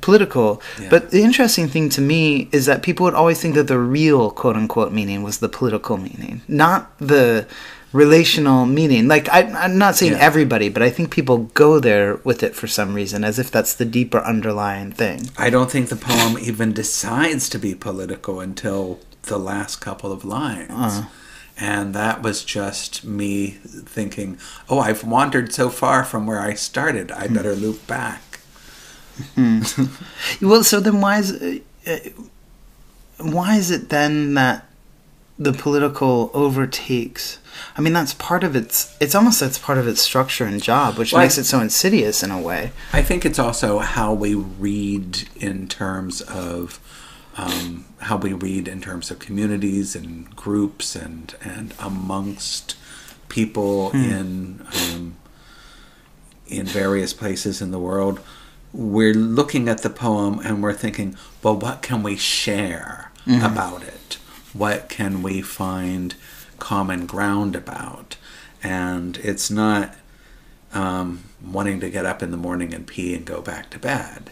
[0.00, 0.62] political.
[0.80, 0.88] Yeah.
[0.88, 4.30] but the interesting thing to me is that people would always think that the real
[4.30, 7.46] quote unquote meaning was the political meaning not the
[7.92, 9.08] relational meaning.
[9.08, 10.18] Like I, am not saying yeah.
[10.18, 13.74] everybody but i think people go there with it for some reason as if that's
[13.74, 15.30] the deeper underlying thing.
[15.36, 20.24] I don't think the poem even decides to be political until the last couple of
[20.24, 20.70] lines.
[20.70, 21.06] Uh
[21.60, 27.12] and that was just me thinking, oh, I've wandered so far from where I started.
[27.12, 27.34] I hmm.
[27.34, 28.40] better loop back.
[29.36, 30.46] Mm-hmm.
[30.48, 31.98] well, so then why is it, uh,
[33.18, 34.66] why is it then that
[35.38, 37.38] the political overtakes?
[37.76, 38.96] I mean, that's part of its.
[38.98, 41.60] It's almost that's part of its structure and job, which well, makes I, it so
[41.60, 42.72] insidious in a way.
[42.94, 46.80] I think it's also how we read in terms of
[47.40, 52.76] um, how we read in terms of communities and groups and and amongst
[53.28, 53.96] people hmm.
[53.96, 55.16] in um,
[56.46, 58.20] in various places in the world.
[58.72, 63.44] We're looking at the poem and we're thinking, well, what can we share mm-hmm.
[63.44, 64.18] about it?
[64.52, 66.14] What can we find
[66.58, 68.16] common ground about?
[68.62, 69.96] And it's not
[70.72, 74.30] um, wanting to get up in the morning and pee and go back to bed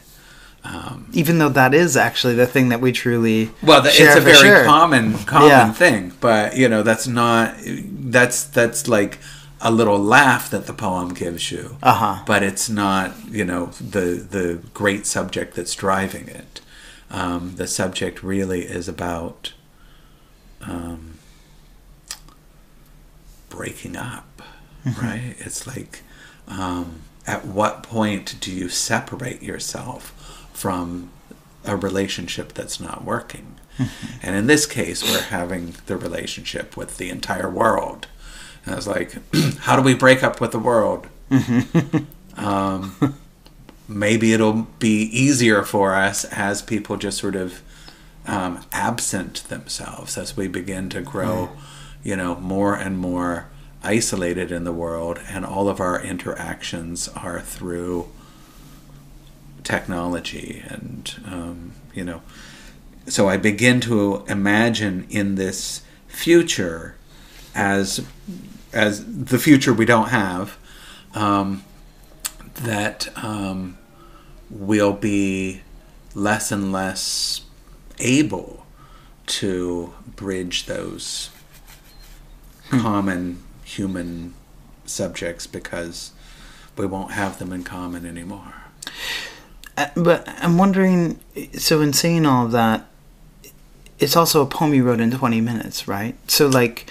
[0.64, 4.16] Um, Even though that is actually the thing that we truly well, th- share it's
[4.16, 4.64] a very sure.
[4.64, 5.72] common common Yeah.
[5.72, 9.18] thing, but you know that's not that's that's like
[9.60, 12.22] a little laugh that the poem gives you, Uh-huh.
[12.26, 16.60] but it's not you know the the great subject that's driving it.
[17.10, 19.52] Um, the subject really is about
[20.62, 21.14] um,
[23.48, 24.42] breaking up,
[24.84, 25.34] right?
[25.38, 26.02] It's like
[26.46, 30.12] um, at what point do you separate yourself
[30.58, 31.10] from
[31.64, 33.54] a relationship that's not working?
[34.22, 38.08] And in this case, we're having the relationship with the entire world.
[38.64, 39.16] And I was like,
[39.60, 41.06] how do we break up with the world?
[42.36, 43.14] um,
[43.86, 47.62] maybe it'll be easier for us as people just sort of
[48.26, 51.50] um, absent themselves as we begin to grow,
[52.02, 53.48] you know, more and more
[53.82, 58.08] isolated in the world, and all of our interactions are through
[59.62, 62.22] technology and um, you know
[63.06, 66.96] so i begin to imagine in this future
[67.54, 68.04] as
[68.72, 70.56] as the future we don't have
[71.14, 71.64] um,
[72.54, 73.78] that um,
[74.50, 75.62] we'll be
[76.14, 77.42] less and less
[77.98, 78.66] able
[79.26, 81.30] to bridge those
[82.70, 84.34] common human
[84.84, 86.12] subjects because
[86.76, 88.54] we won't have them in common anymore.
[89.78, 91.18] Uh, But I'm wondering,
[91.56, 92.86] so in saying all of that,
[93.98, 96.14] it's also a poem you wrote in 20 minutes, right?
[96.30, 96.90] So like,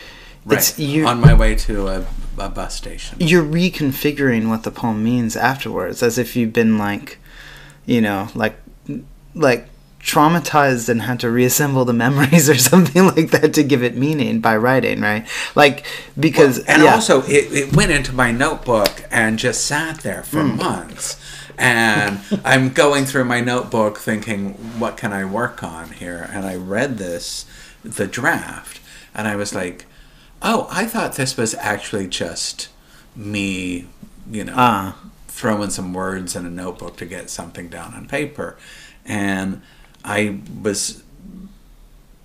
[0.50, 0.80] it's Right.
[0.80, 2.06] you On my way to a,
[2.38, 3.18] a bus station.
[3.20, 7.18] you're reconfiguring what the poem means afterwards, as if you've been like,
[7.86, 8.56] you know, like
[9.36, 9.68] like
[10.02, 14.40] traumatized and had to reassemble the memories or something like that to give it meaning
[14.40, 15.28] by writing, right?
[15.56, 15.86] Like
[16.20, 16.94] because and yeah.
[16.94, 20.56] also it, it went into my notebook and just sat there for Hmm.
[20.58, 21.18] months
[21.58, 26.56] and i'm going through my notebook thinking what can i work on here and i
[26.56, 27.46] read this
[27.84, 28.80] the draft
[29.16, 29.86] and i was like
[30.42, 32.70] oh i thought this was actually just
[33.16, 33.88] me
[34.30, 34.98] you know Ah.
[35.28, 38.58] throwing some words in a notebook to get something down on paper
[39.06, 39.62] and
[40.06, 41.04] i was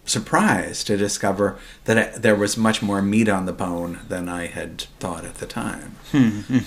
[0.04, 4.82] surprised to discover that there was much more meat on the bone than I had
[4.98, 5.96] thought at the time.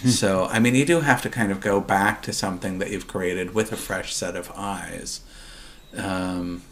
[0.05, 3.07] so, I mean, you do have to kind of go back to something that you've
[3.07, 5.21] created with a fresh set of eyes.
[5.95, 6.63] Um,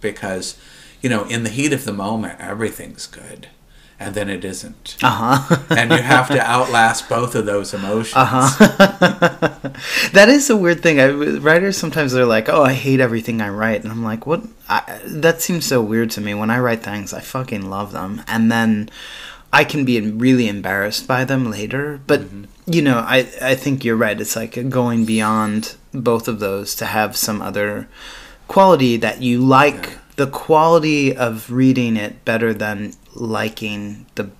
[0.00, 0.58] because,
[1.02, 3.48] you know, in the heat of the moment, everything's good.
[4.00, 4.96] And then it isn't.
[5.02, 5.58] uh-huh.
[5.76, 8.16] and you have to outlast both of those emotions.
[8.16, 8.48] Uh-huh.
[10.14, 10.98] that is a weird thing.
[10.98, 14.42] I, writers sometimes they're like, "Oh, I hate everything I write," and I'm like, "What?"
[14.70, 16.32] I, that seems so weird to me.
[16.32, 18.88] When I write things, I fucking love them, and then
[19.52, 22.00] I can be really embarrassed by them later.
[22.06, 22.22] But
[22.66, 24.18] you know, I I think you're right.
[24.20, 27.86] It's like going beyond both of those to have some other
[28.48, 29.98] quality that you like.
[30.20, 34.30] The quality of reading it better than liking the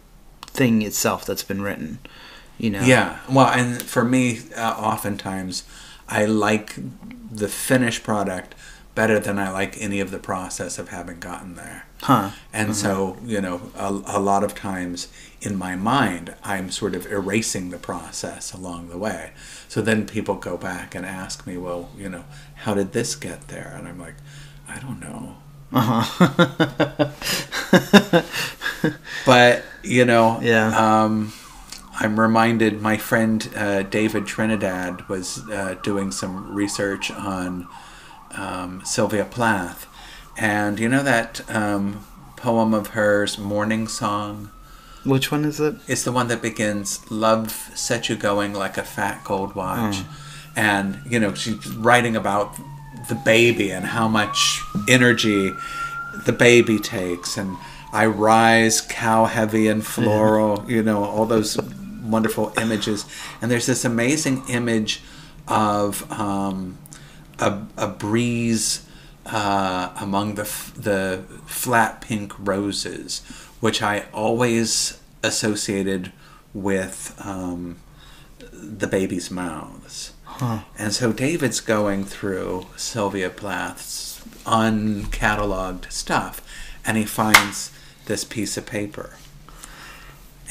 [0.42, 2.00] thing itself that's been written.
[2.58, 2.82] You know.
[2.82, 3.18] Yeah.
[3.30, 5.64] Well, and for me, uh, oftentimes,
[6.06, 6.76] I like
[7.30, 8.54] the finished product
[8.94, 11.86] better than I like any of the process of having gotten there.
[12.02, 12.30] Huh.
[12.52, 15.08] And so, you know, a, a lot of times
[15.40, 19.32] in my mind, I'm sort of erasing the process along the way.
[19.68, 22.24] So then people go back and ask me, well, you know,
[22.56, 23.72] how did this get there?
[23.74, 24.16] And I'm like,
[24.68, 25.36] I don't know.
[29.26, 31.02] but, you know, Yeah.
[31.04, 31.32] um,
[31.98, 37.68] I'm reminded my friend uh, David Trinidad was uh, doing some research on
[38.34, 39.86] um, Sylvia Plath.
[40.38, 42.04] And you know that um,
[42.36, 44.50] poem of hers, Morning Song?
[45.04, 45.76] Which one is it?
[45.86, 49.98] It's the one that begins, Love set you going like a fat gold watch.
[50.56, 52.54] And, you know, she's writing about
[53.08, 55.52] the baby and how much energy
[56.26, 57.36] the baby takes.
[57.36, 57.56] And
[57.92, 61.58] I rise cow heavy and floral, you know, all those
[62.02, 63.04] wonderful images.
[63.40, 65.02] And there's this amazing image
[65.48, 66.78] of um,
[67.38, 68.86] a, a breeze
[69.26, 73.20] uh, among the, f- the flat pink roses,
[73.60, 76.12] which I always associated
[76.54, 77.78] with um,
[78.52, 80.12] the baby's mouths.
[80.78, 86.42] And so David's going through Sylvia Plath's uncatalogued stuff,
[86.84, 87.72] and he finds
[88.06, 89.14] this piece of paper.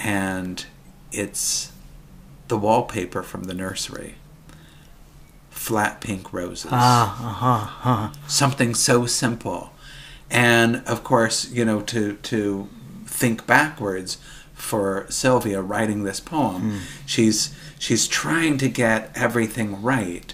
[0.02, 0.66] And
[1.12, 1.72] it's
[2.48, 4.16] the wallpaper from the nursery.
[5.50, 6.72] Flat pink roses.
[6.72, 8.14] Ah, uh-huh, uh-huh.
[8.28, 9.72] something so simple.
[10.30, 12.70] And of course you know to to
[13.06, 14.18] think backwards
[14.54, 20.34] for Sylvia writing this poem she's she's trying to get everything right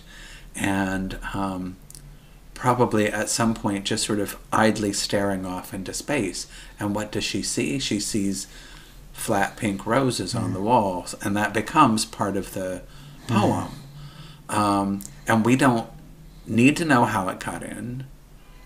[0.55, 1.77] and um,
[2.53, 6.47] probably at some point just sort of idly staring off into space.
[6.79, 7.79] And what does she see?
[7.79, 8.47] She sees
[9.13, 12.81] flat pink roses on the walls, and that becomes part of the
[13.27, 13.69] poem.
[14.49, 15.89] Um, and we don't
[16.45, 18.05] need to know how it got in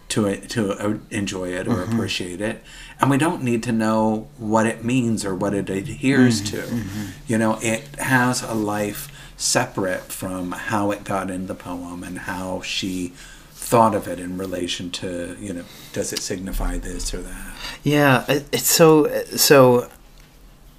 [0.10, 2.64] to to uh, enjoy it or appreciate it,
[3.00, 6.56] and we don't need to know what it means or what it adheres mm-hmm.
[6.56, 6.76] to.
[6.76, 7.06] Mm-hmm.
[7.28, 12.20] You know, it has a life separate from how it got in the poem and
[12.20, 13.14] how she
[13.52, 18.26] thought of it in relation to you know does it signify this or that Yeah,
[18.28, 19.90] it's so so.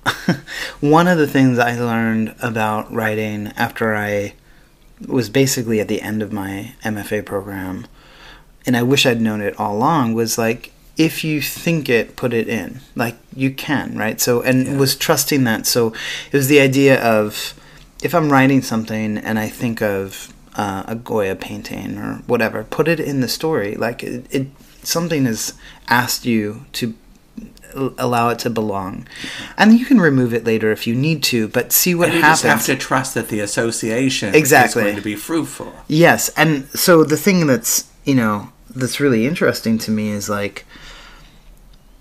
[0.81, 4.35] one of the things I learned about writing after I
[5.07, 7.87] was basically at the end of my MFA program,
[8.65, 10.73] and I wish I'd known it all along, was like
[11.07, 12.81] if you think it, put it in.
[12.95, 14.21] Like you can, right?
[14.21, 14.77] So and Yeah.
[14.77, 15.67] was trusting that.
[15.67, 15.93] So
[16.33, 17.55] it was the idea of
[18.03, 22.87] if I'm writing something and I think of uh, a Goya painting or whatever, put
[22.89, 23.75] it in the story.
[23.87, 24.47] Like it, it
[24.83, 25.55] something has
[25.89, 26.95] asked you to
[27.99, 29.07] allow it to belong,
[29.57, 31.47] and you can remove it later if you need to.
[31.49, 32.43] But see what and you happens.
[32.43, 34.83] just have to trust that the association Exactly.
[34.83, 39.23] is going to be fruitful Yes, and so the thing that's you know that's really
[39.27, 40.65] interesting to me is like,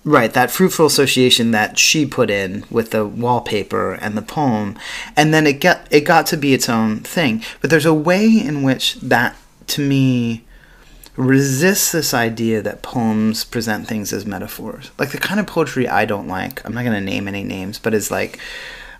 [0.10, 4.78] right, that fruitful association that she put in with the wallpaper and the poem,
[5.16, 7.44] and then it got it got to be its own thing.
[7.62, 9.36] But there's a way in which that,
[9.68, 10.44] to me,
[11.16, 14.90] resists this idea that poems present things as metaphors.
[14.98, 16.66] Like the kind of poetry I don't like.
[16.66, 18.40] I'm not going to name any names, but it's like.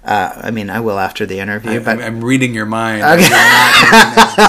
[0.02, 1.72] Uh, I mean, I will after the interview.
[1.72, 3.28] I, but am reading your mind Okay.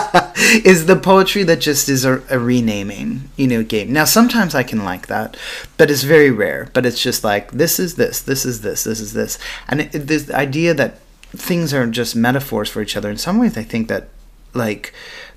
[0.64, 3.92] Is the poetry that just is a, a renaming, you know, game.
[3.92, 5.36] Now, sometimes I can like that,
[5.76, 6.68] but it's very rare.
[6.72, 9.92] But it's just like this is this, this is this, this is this, and it,
[9.92, 10.98] this idea that
[11.36, 13.10] things are just metaphors for each other.
[13.10, 14.08] In some ways, I think that
[14.52, 14.92] like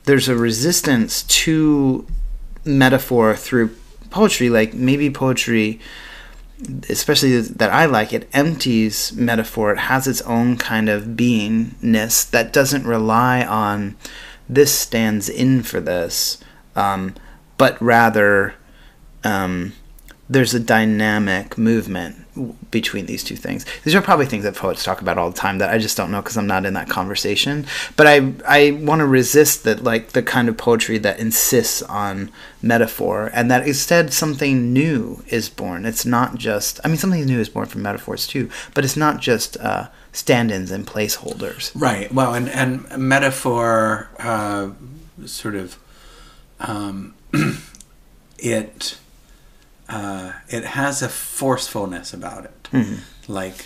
[0.06, 2.08] there's a resistance to
[2.65, 3.76] metaphor through
[4.10, 4.49] poetry.
[4.49, 5.80] Like maybe poetry
[6.89, 9.73] especially that I like, it empties metaphor.
[9.73, 13.95] It has its own kind of beingness that doesn't rely on
[14.49, 16.43] this stands in for this,
[16.75, 17.15] um,
[17.58, 18.56] but rather
[19.23, 19.73] um,
[20.29, 22.19] there's a dynamic movement
[22.71, 23.65] between these two things.
[23.84, 26.10] These are probably things that poets talk about all the time that I just don't
[26.10, 27.67] know because I'm not in that conversation.
[27.95, 32.32] But I I want to resist that like the kind of poetry that insists on
[32.62, 35.86] metaphor and that instead something new is born.
[35.86, 39.21] It's not just I mean something new is born from metaphors too, but it's not
[39.21, 41.71] just uh, stand-ins and placeholders.
[41.76, 42.13] Right.
[42.13, 44.69] Well, and and metaphor uh,
[45.26, 45.78] sort of
[46.60, 47.15] um,
[48.38, 48.97] it
[49.89, 52.69] uh, it has a forcefulness about it.
[53.28, 53.65] Like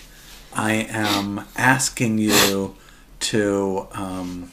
[0.53, 2.75] I am asking you
[3.19, 4.51] to um,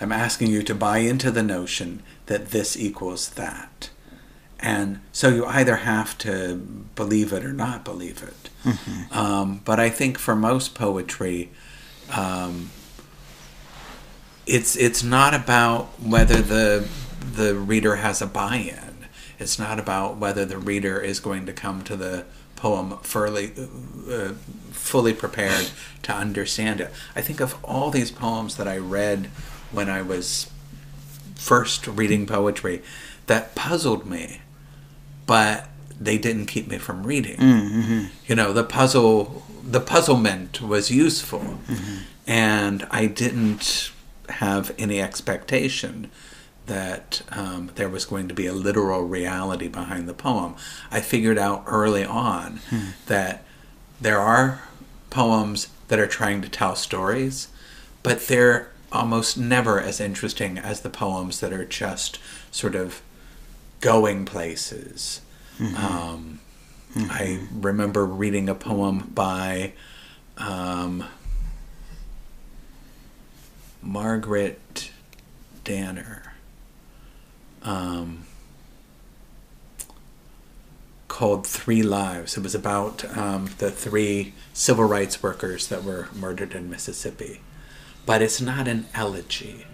[0.00, 3.90] I'm asking you to buy into the notion that this equals that.
[4.58, 6.56] And so you either have to
[6.94, 8.41] believe it or not believe it.
[9.10, 11.50] Um, but I think for most poetry,
[12.14, 12.70] um,
[14.46, 16.88] it's it's not about whether the
[17.34, 19.06] the reader has a buy-in.
[19.38, 22.24] It's not about whether the reader is going to come to the
[22.56, 23.52] poem fully
[24.10, 24.32] uh,
[24.70, 25.70] fully prepared
[26.02, 26.92] to understand it.
[27.16, 29.26] I think of all these poems that I read
[29.72, 30.50] when I was
[31.34, 32.82] first reading poetry
[33.26, 34.40] that puzzled me,
[35.26, 35.68] but
[36.00, 37.36] they didn't keep me from reading.
[37.36, 38.04] Mm, mm-hmm.
[38.26, 41.96] You know, the puzzle the puzzlement was useful, mm-hmm.
[42.26, 43.92] and I didn't
[44.28, 46.10] have any expectation
[46.66, 50.54] that um, there was going to be a literal reality behind the poem.
[50.90, 52.90] I figured out early on hmm.
[53.06, 53.44] that
[54.00, 54.62] there are
[55.10, 57.48] poems that are trying to tell stories,
[58.02, 62.18] but they're almost never as interesting as the poems that are just
[62.50, 63.02] sort of
[63.80, 65.20] going places.
[65.60, 66.40] Um,
[66.96, 69.72] I remember reading a poem by
[70.38, 71.04] um,
[73.80, 74.90] Margaret
[75.64, 76.34] Danner
[77.62, 78.24] um,
[81.08, 82.36] called Three Lives.
[82.36, 87.40] It was about um, the three civil rights workers that were murdered in Mississippi.
[88.04, 89.66] But it's not an elegy.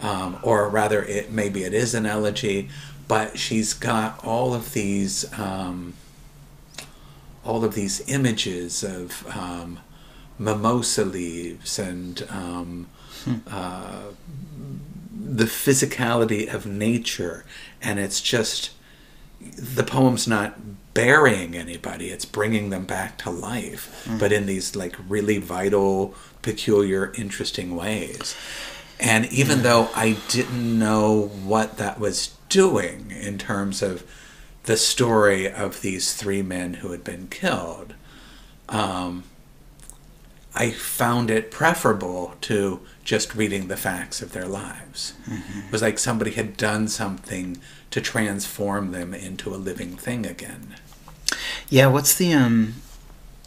[0.00, 2.68] Um, or rather, it maybe it is an elegy,
[3.08, 5.94] but she's got all of these um,
[7.44, 9.80] all of these images of um,
[10.38, 12.86] mimosa leaves and um,
[13.50, 14.02] uh,
[15.12, 17.44] the physicality of nature,
[17.82, 18.70] and it's just
[19.40, 24.96] the poem's not burying anybody; it's bringing them back to life, but in these like
[25.08, 28.36] really vital, peculiar, interesting ways.
[29.00, 34.04] And even though I didn't know what that was doing in terms of
[34.64, 37.94] the story of these three men who had been killed,
[38.68, 39.24] um,
[40.54, 45.14] I found it preferable to just reading the facts of their lives.
[45.66, 47.58] It was like somebody had done something
[47.90, 50.74] to transform them into a living thing again.
[51.68, 52.74] Yeah, what's the um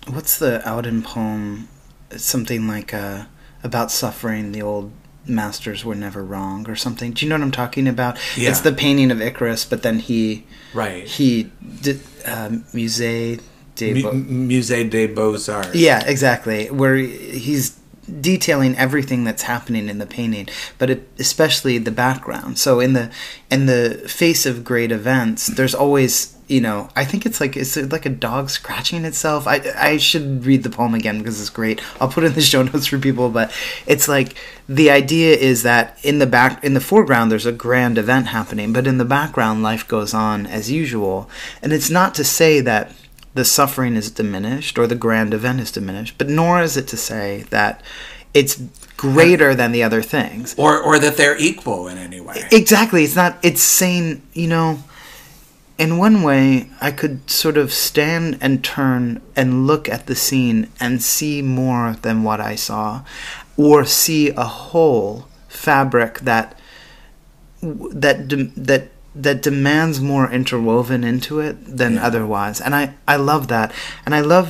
[0.07, 1.67] what's the Auden poem
[2.09, 3.25] It's something like uh
[3.63, 4.91] about suffering the old
[5.27, 7.11] masters were never wrong or something.
[7.11, 8.17] Do you know what I'm talking about?
[8.37, 8.49] Yeah.
[8.49, 11.05] It's the painting of Icarus, but then he Right.
[11.05, 11.51] he
[11.81, 13.39] did uh, Musée
[13.75, 15.75] des Mu- Beaux- Musée des Beaux-Arts.
[15.75, 16.69] Yeah, exactly.
[16.69, 17.77] Where he's
[18.19, 20.47] detailing everything that's happening in the painting,
[20.77, 22.57] but it, especially the background.
[22.57, 23.09] So in the
[23.49, 27.77] in the face of great events, there's always you know I think it's like it's
[27.77, 29.47] like a dog scratching itself.
[29.47, 31.81] I I should read the poem again because it's great.
[31.99, 33.51] I'll put it in the show notes for people, but
[33.87, 34.35] it's like
[34.67, 38.73] the idea is that in the back in the foreground there's a grand event happening,
[38.73, 41.29] but in the background life goes on as usual.
[41.61, 42.93] And it's not to say that
[43.33, 46.97] the suffering is diminished or the grand event is diminished, but nor is it to
[46.97, 47.81] say that
[48.33, 48.61] it's
[48.97, 50.53] greater than the other things.
[50.57, 52.43] Or, or that they're equal in any way.
[52.51, 53.03] Exactly.
[53.03, 54.79] It's not, it's saying, you know,
[55.83, 60.67] in one way, I could sort of stand and turn and look at the scene
[60.79, 63.01] and see more than what I saw,
[63.57, 66.47] or see a whole fabric that
[68.05, 68.83] that de- that
[69.15, 72.05] that demands more interwoven into it than Yeah.
[72.07, 72.61] otherwise.
[72.61, 73.71] And I I love that,
[74.05, 74.47] and I love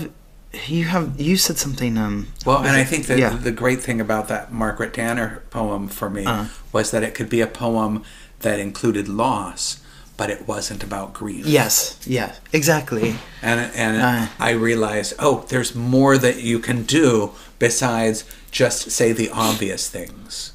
[0.68, 3.36] you have you said something um Well, and I think that Yeah.
[3.50, 6.46] the great thing about that Margaret Danner poem for me Uh-huh.
[6.76, 8.04] was that it could be a poem
[8.42, 9.78] that included loss,
[10.22, 11.46] but it wasn't about grief.
[11.60, 14.28] yes yeah exactly And and Uh.
[14.50, 20.54] I realized, oh, there's more that you can do besides just say the obvious things.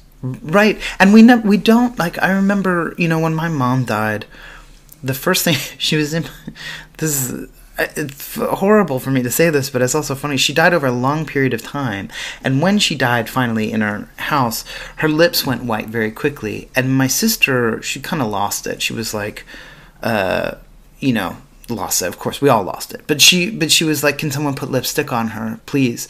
[0.57, 2.15] Right, and we ne- we don't like.
[2.27, 4.23] I remember, you know, when my mom died,
[5.03, 5.57] the first thing
[5.87, 6.23] she was in.
[6.97, 7.49] This is
[7.79, 10.37] it's horrible for me to say this, but it's also funny.
[10.37, 12.09] She died over a long period of time,
[12.43, 14.63] and when she died finally in her house,
[14.97, 16.69] her lips went white very quickly.
[16.75, 18.81] And my sister, she kind of lost it.
[18.81, 19.45] She was like,
[20.01, 20.55] uh,
[20.99, 21.37] you know,
[21.69, 22.07] lost it.
[22.07, 23.01] Of course, we all lost it.
[23.07, 26.07] But she, but she was like, "Can someone put lipstick on her, please?"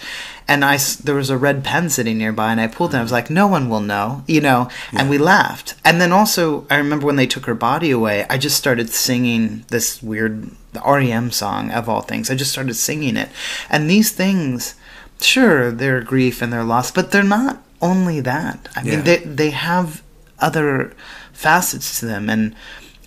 [0.47, 2.97] And I, there was a red pen sitting nearby, and I pulled it.
[2.97, 4.70] I was like, "No one will know," you know.
[4.93, 5.76] And we laughed.
[5.84, 9.66] And then also, I remember when they took her body away, I just started singing
[9.70, 10.49] this weird
[10.86, 12.30] REM song of all things.
[12.30, 13.30] I just started singing it,
[13.70, 14.76] and these things,
[15.22, 18.70] sure, they're grief and they're loss, but they're not only that.
[18.76, 18.91] I Yeah.
[18.97, 20.01] mean, they they have
[20.39, 20.93] other
[21.34, 22.53] facets to them, and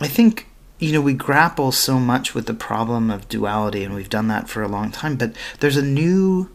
[0.00, 0.46] I think
[0.80, 4.48] you know we grapple so much with the problem of duality, and we've done that
[4.48, 5.16] for a long time.
[5.16, 6.50] But there's a new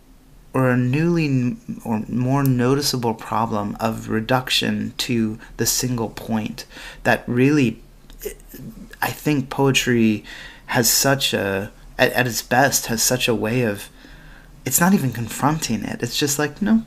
[0.53, 6.65] or a newly or more noticeable problem of reduction to the single point
[7.03, 7.81] that really
[9.01, 10.23] I think poetry
[10.67, 13.89] has such a at, at its best has such a way of
[14.65, 16.83] it's not even confronting it it's just like no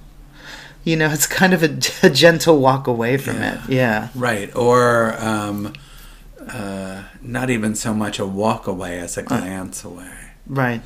[0.82, 3.64] you know it's kind of a, a gentle walk away from Yeah.
[3.64, 4.54] it yeah Right.
[4.56, 5.74] Or um,
[6.48, 10.32] uh, not even so much a walk away as a glance away.
[10.46, 10.82] right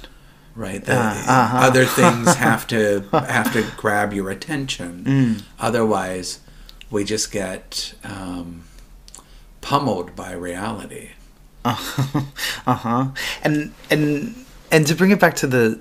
[0.55, 0.85] Right.
[0.85, 1.59] The, Uh, uh-huh.
[1.59, 5.05] Other things have to have to grab your attention.
[5.05, 5.43] Mm.
[5.59, 6.41] Otherwise,
[6.91, 8.65] we just get um,
[9.61, 11.11] pummeled by reality.
[11.65, 13.07] uh-huh
[13.45, 14.35] and and
[14.73, 15.79] and to bring it back to the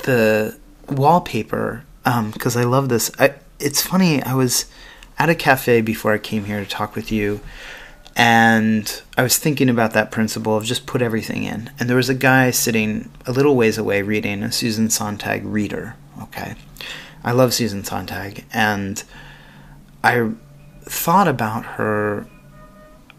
[0.00, 0.54] the
[0.90, 4.66] wallpaper um because i love this I, it's funny i was
[5.18, 7.40] at a cafe before i came here to talk with you
[8.16, 12.08] and i was thinking about that principle of just put everything in and there was
[12.08, 16.54] a guy sitting a little ways away reading a susan sontag reader okay
[17.24, 19.04] i love susan sontag and
[20.02, 20.30] i
[20.84, 22.26] thought about her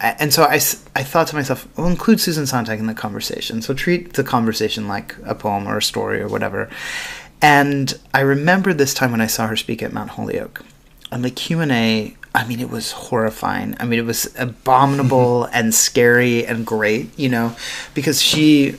[0.01, 0.55] and so I,
[0.95, 3.61] I thought to myself, well, include Susan Sontag in the conversation.
[3.61, 6.69] So treat the conversation like a poem or a story or whatever.
[7.41, 10.63] And I remember this time when I saw her speak at Mount Holyoke.
[11.11, 13.75] And the Q&A, I mean, it was horrifying.
[13.79, 17.55] I mean, it was abominable and scary and great, you know,
[17.93, 18.75] because she,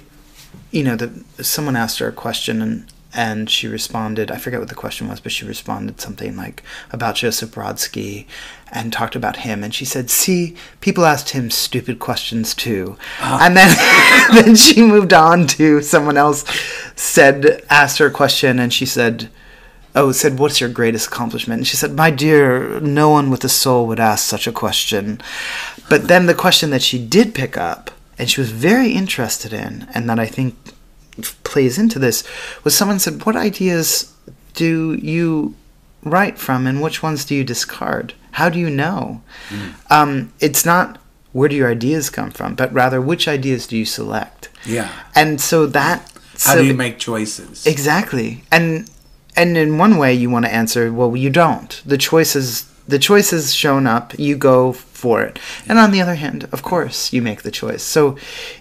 [0.71, 4.69] you know, the, someone asked her a question and and she responded i forget what
[4.69, 8.25] the question was but she responded something like about joseph brodsky
[8.73, 9.63] and talked about him.
[9.65, 12.97] And she said see people asked him stupid questions too.
[13.21, 13.45] Ah.
[13.45, 16.45] And then then she moved on to someone else
[16.97, 19.29] said asked her a question and she said
[19.95, 23.49] oh said what's your greatest accomplishment and she said my dear no one with a
[23.49, 25.21] soul would ask such a question
[25.89, 29.87] but then the question that she did pick up and she was very interested in
[29.95, 30.55] and that i think
[31.45, 32.23] plays into this
[32.65, 34.15] was someone said what ideas
[34.55, 35.55] do you
[36.03, 39.23] write from and which ones do you discard How do you know?
[39.91, 40.99] Um, it's not
[41.33, 44.49] where do your ideas come from, but rather which ideas do you select?
[44.65, 44.89] Yeah.
[45.15, 45.99] And so that
[46.47, 47.67] How so do you make choices?
[47.67, 48.89] exactly and
[49.37, 51.83] and in one way you want to answer well you don't.
[51.85, 55.39] The choices the choice has shown up you go for it.
[55.69, 57.83] And on the other hand of course you make the choice.
[57.83, 58.17] So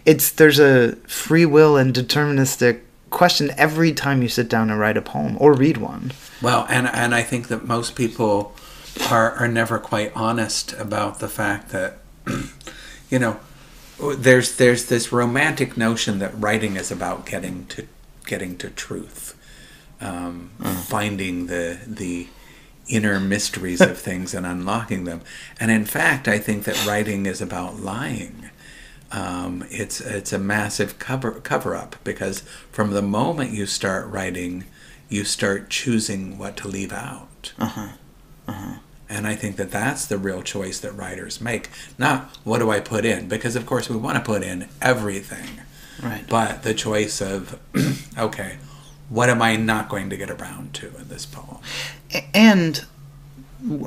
[0.05, 4.97] it's there's a free will and deterministic question every time you sit down and write
[4.97, 6.11] a poem or read one.
[6.41, 8.55] Well, and and I think that most people
[9.09, 11.99] are are never quite honest about the fact that
[13.09, 13.39] you know
[14.15, 17.87] there's there's this romantic notion that writing is about getting to
[18.25, 19.28] getting to truth,
[20.01, 20.51] um,
[20.87, 22.27] finding the the
[22.89, 25.21] inner mysteries of things and unlocking them.
[25.59, 28.49] And in fact, I think that writing is about lying.
[29.11, 32.41] Um, it's it's a massive cover cover up because
[32.71, 34.65] from the moment you start writing,
[35.07, 37.53] you start choosing what to leave out.
[37.57, 37.89] Uh-huh.
[38.47, 38.75] Uh-huh.
[39.11, 41.69] And I think that that's the real choice that writers make.
[41.97, 45.61] Not what do I put in, because of course we want to put in everything,
[46.03, 47.59] right but the choice of
[48.17, 48.57] okay,
[49.09, 51.57] what am I not going to get around to in this poem?
[52.33, 52.85] And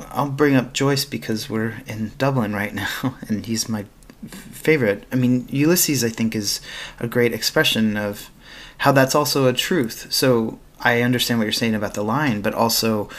[0.09, 3.85] I'll bring up Joyce because we're in Dublin right now, and he's my
[4.27, 5.05] favorite.
[5.11, 6.61] I mean, Ulysses, I think, is
[6.99, 8.29] a great expression of
[8.79, 10.11] how that's also a truth.
[10.11, 13.09] So I understand what you're saying about the line, but also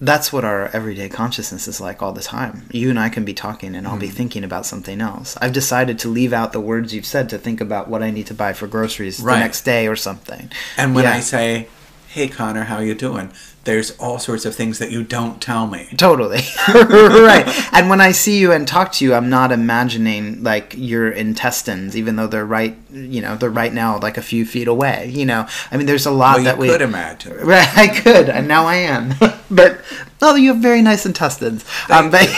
[0.00, 2.66] that's what our everyday consciousness is like all the time.
[2.72, 4.14] You and I can be talking, and I'll be hmm.
[4.14, 5.36] thinking about something else.
[5.40, 8.26] I've decided to leave out the words you've said to think about what I need
[8.26, 9.34] to buy for groceries Right.
[9.34, 10.50] the next day or something.
[10.76, 11.14] And when Yeah.
[11.14, 11.68] I say,
[12.14, 13.32] "Hey Conner, how you doing?"
[13.64, 15.88] There's all sorts of things that you don't tell me.
[15.96, 16.40] Totally.
[16.68, 17.44] right.
[17.72, 21.96] And when I see you and talk to you, I'm not imagining like your intestines,
[21.96, 25.10] even though they're right, you know, they're right now like a few feet away.
[25.14, 27.38] You know, I mean, there's a lot Well, that we could imagine.
[27.44, 29.14] Right, I could, and now I am.
[29.50, 29.80] but
[30.20, 31.64] oh, you have very nice intestines.
[31.88, 32.28] Um, but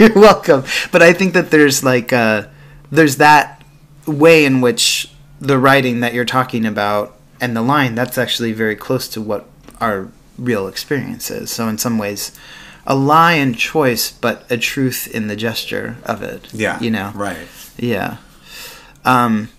[0.00, 0.64] you're welcome.
[0.92, 2.48] But I think that there's like uh,
[2.90, 3.62] there's that
[4.06, 5.10] way in which
[5.40, 7.13] the writing that you're talking about
[7.44, 9.42] and the line that's actually very close to what
[9.80, 11.50] our real experience is.
[11.50, 12.32] So in some ways,
[12.86, 16.48] a lie in choice, but a truth in the gesture of it.
[16.54, 16.80] Yeah.
[16.80, 17.12] you know.
[17.14, 17.46] Right.
[17.76, 18.16] Yeah.
[19.04, 19.50] Um,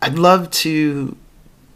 [0.00, 1.16] I'd love to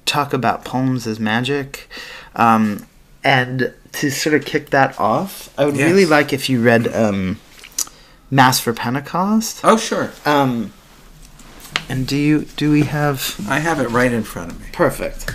[0.07, 1.89] talk about poems as magic.
[2.35, 2.87] Um,
[3.23, 5.91] and to sort of kick that off, I would Yes.
[5.91, 7.39] really like if you read um,
[8.31, 9.61] Mass for Pentecost.
[9.65, 10.11] Oh, sure.
[10.25, 10.73] Um,
[11.89, 14.67] and do you do we have I have it right in front of me.
[14.73, 15.31] perfect?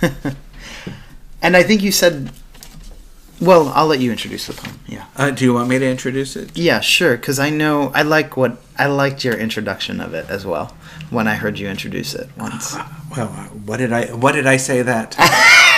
[1.42, 2.30] and I think you said,
[3.40, 4.78] well, I'll let you introduce the poem.
[4.86, 5.06] Yeah.
[5.16, 6.56] Uh, do you want me to introduce it?
[6.56, 7.16] Yeah, sure.
[7.16, 10.76] Because I know I like what I liked your introduction of it as well
[11.10, 12.76] when I heard you introduce it once.
[13.14, 15.14] Well, uh, what did I what did I say that?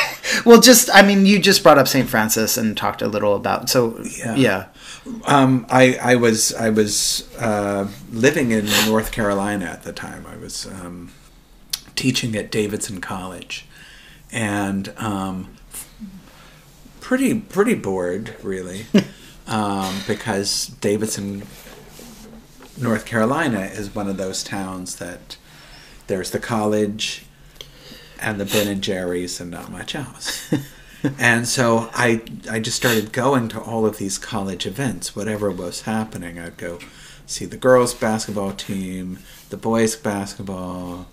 [0.45, 3.69] well, just I mean, you just brought up Saint Francis and talked a little about.
[3.71, 4.35] So Yeah.
[4.37, 4.65] yeah,
[5.25, 10.27] Um, I I was I was uh, living in North Carolina at the time.
[10.27, 11.13] I was um,
[11.95, 13.67] teaching at Davidson College,
[14.33, 15.57] and um,
[17.01, 18.87] pretty pretty bored really,
[19.47, 21.43] um, because Davidson,
[22.81, 25.37] North Carolina, is one of those towns that
[26.09, 27.26] there's the college
[28.21, 30.53] and the Ben and Jerry's and not much else.
[31.19, 35.83] and so I I just started going to all of these college events, whatever was
[35.83, 36.39] happening.
[36.39, 36.79] I'd go
[37.27, 39.19] see the girls' basketball team,
[39.51, 41.07] the boys' basketball,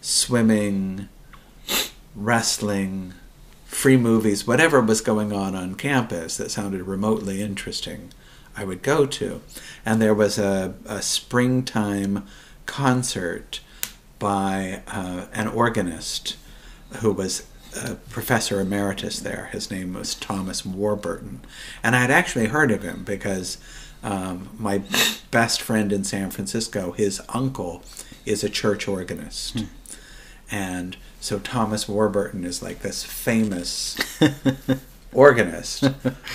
[0.00, 1.08] swimming,
[2.14, 3.14] wrestling,
[3.64, 8.10] free movies, whatever was going on on campus that sounded remotely interesting,
[8.56, 9.42] I would go to.
[9.84, 12.26] And there was a, a springtime
[12.64, 13.60] concert
[14.18, 16.36] by uh, an organist
[17.00, 17.46] who was
[17.76, 19.48] a professor emeritus there.
[19.52, 21.40] His name was Thomas Warburton.
[21.82, 23.58] And I had actually heard of him because
[24.02, 24.82] um, my
[25.30, 27.82] best friend in San Francisco, his uncle,
[28.24, 29.64] is a church organist.
[30.50, 33.96] And so Thomas Warburton is like this famous
[35.12, 35.84] organist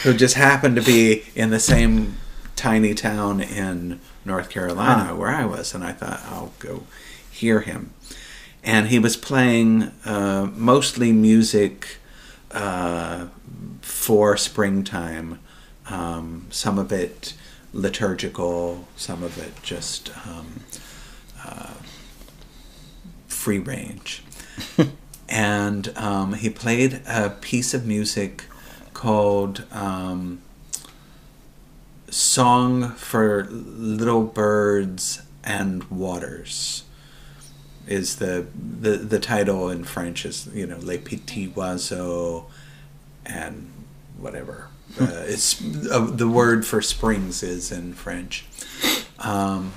[0.04, 2.18] who just happened to be in the same
[2.56, 5.74] tiny town in North Carolina where I was.
[5.74, 6.84] And I thought, I'll go
[7.32, 7.94] hear him.
[8.64, 11.98] And he was playing uh, mostly music
[12.52, 13.28] uh,
[13.82, 15.40] for springtime,
[15.88, 17.34] um, some of it
[17.74, 20.62] liturgical, some of it just um,
[21.44, 21.74] uh,
[23.28, 24.24] free range.
[25.30, 28.44] and um, he played a piece of music
[28.94, 30.42] called um,
[32.10, 36.84] Song for Little Birds and Waters
[37.88, 38.46] is the,
[38.82, 42.46] the the title in French is you know Les Petits Oiseaux
[43.26, 43.70] and
[44.18, 44.68] whatever
[45.00, 48.46] Uh, it's uh, the word for springs is in French.
[49.20, 49.72] Um,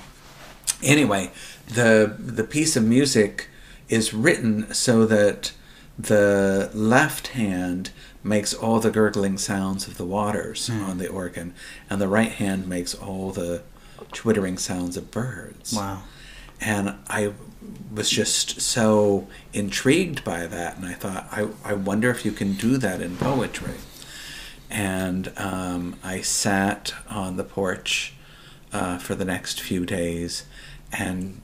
[0.83, 1.31] anyway,
[1.67, 3.47] the the piece of music
[3.87, 5.53] is written so that
[5.97, 7.91] the left hand
[8.23, 11.53] makes all the gurgling sounds of the waters on the organ,
[11.89, 13.61] and the right hand makes all the
[14.11, 15.73] twittering sounds of birds.
[15.73, 16.01] Wow.
[16.61, 17.33] And I
[17.93, 22.53] was just so intrigued by that, and I thought, I, I wonder if you can
[22.53, 23.75] do that in poetry.
[24.69, 28.13] And um, I sat on the porch
[28.73, 30.45] uh, for the next few days
[30.91, 31.41] and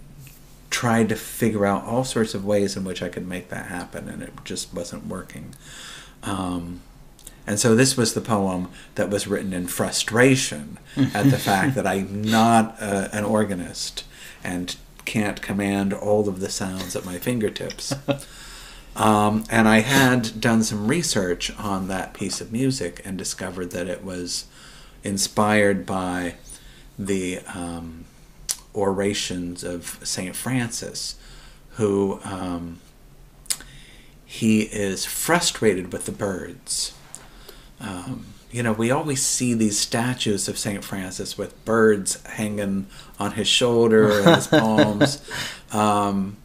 [0.69, 4.07] tried to figure out all sorts of ways in which I could make that happen,
[4.09, 5.53] and it just wasn't working.
[6.23, 6.81] Um,
[7.47, 10.77] and so this was the poem that was written in frustration
[11.13, 14.05] at the fact that I'm not uh, an organist
[14.43, 14.75] and
[15.05, 17.93] can't command all of the sounds at my fingertips.
[18.95, 23.87] Um, and I had done some research on that piece of music and discovered that
[23.87, 24.45] it was
[25.03, 26.35] inspired by
[26.99, 28.05] the um,
[28.73, 31.15] orations of Saint Francis,
[31.71, 32.79] who um,
[34.25, 36.93] he is frustrated with the birds.
[37.79, 42.87] Um, you know, we always see these statues of Saint Francis with birds hanging
[43.21, 45.21] on his shoulder and his palms.
[45.71, 46.37] Um,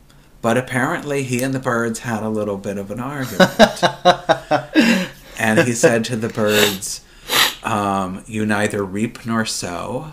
[0.42, 3.82] but apparently, he and the birds had a little bit of an argument.
[5.38, 7.00] and he said to the birds,
[7.64, 10.12] um, You neither reap nor sow.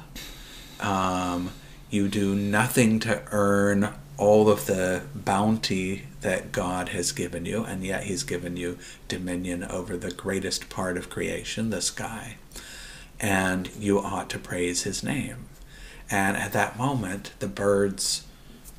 [0.80, 1.52] Um,
[1.90, 7.84] you do nothing to earn all of the bounty that God has given you, and
[7.84, 12.38] yet He's given you dominion over the greatest part of creation, the sky.
[13.20, 15.48] And you ought to praise His name.
[16.10, 18.26] And at that moment, the birds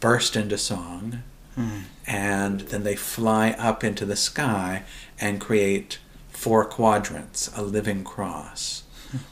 [0.00, 1.22] burst into song,
[2.06, 4.82] and then they fly up into the sky
[5.20, 5.98] and create
[6.30, 8.82] four quadrants, a living cross,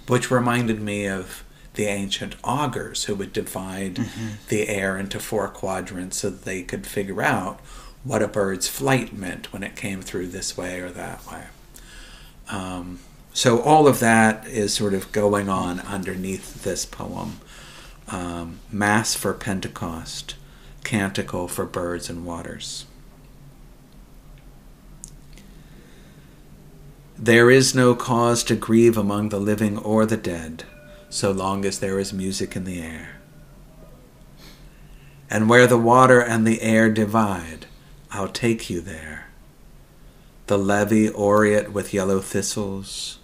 [0.07, 3.99] which reminded me of the ancient augurs who would divide
[4.49, 7.61] the air into four quadrants so that they could figure out
[8.05, 11.45] what a bird's flight meant when it came through this way or that way.
[12.51, 12.99] Um,
[13.33, 17.41] so all of that is sort of going on underneath this poem.
[18.13, 20.35] Um, Mass for Pentecost,
[20.85, 22.85] Canticle for Birds and Waters.
[27.17, 30.65] There is no cause to grieve among the living or the dead,
[31.09, 33.21] so long as there is music in the air.
[35.31, 37.65] And where the water and the air divide,
[38.11, 39.29] I'll take you there.
[40.49, 43.21] The levee aureate with yellow thistles,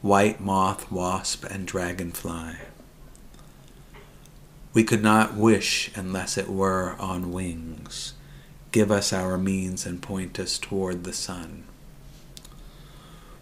[0.00, 2.54] white moth, wasp, and dragonfly.
[4.72, 8.14] We could not wish unless it were on wings.
[8.70, 11.64] Give us our means and point us toward the sun.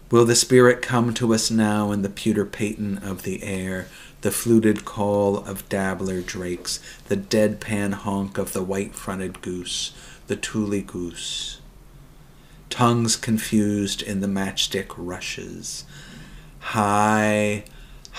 [0.09, 3.87] Will the Spirit come to us now in the pewter paten of the air,
[4.21, 9.91] the fluted call of dabbler drakes, the deadpan honk of the white fronted goose,
[10.27, 11.59] the tule goose?
[12.69, 15.83] Tongues confused in the matchstick rushes.
[16.59, 17.65] High,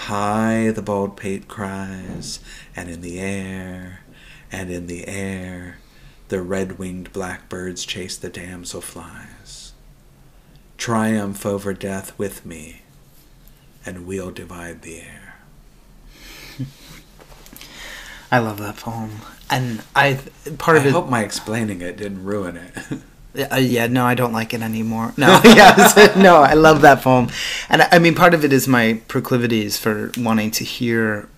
[0.07, 2.41] high the bald pate cries,
[2.77, 4.01] and in the air,
[4.51, 5.79] and in the air,
[6.29, 9.73] the red winged blackbirds chase the damsel flies.
[10.77, 12.83] Triumph over death with me,
[13.85, 15.35] and we'll divide the air.
[18.31, 19.11] I love that poem,
[19.51, 20.21] and I
[20.59, 20.93] part I of it.
[20.93, 22.73] hope my explaining it didn't ruin it.
[23.39, 25.13] Uh, yeah, no, I don't like it anymore.
[25.17, 27.29] No, yeah, no, I love that poem,
[27.69, 31.29] and I, I mean, part of it is my proclivities for wanting to hear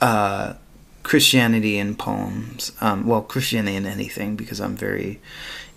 [0.00, 0.54] uh,
[1.02, 2.72] Christianity in poems.
[2.80, 5.20] Um, well, Christianity in anything because I'm very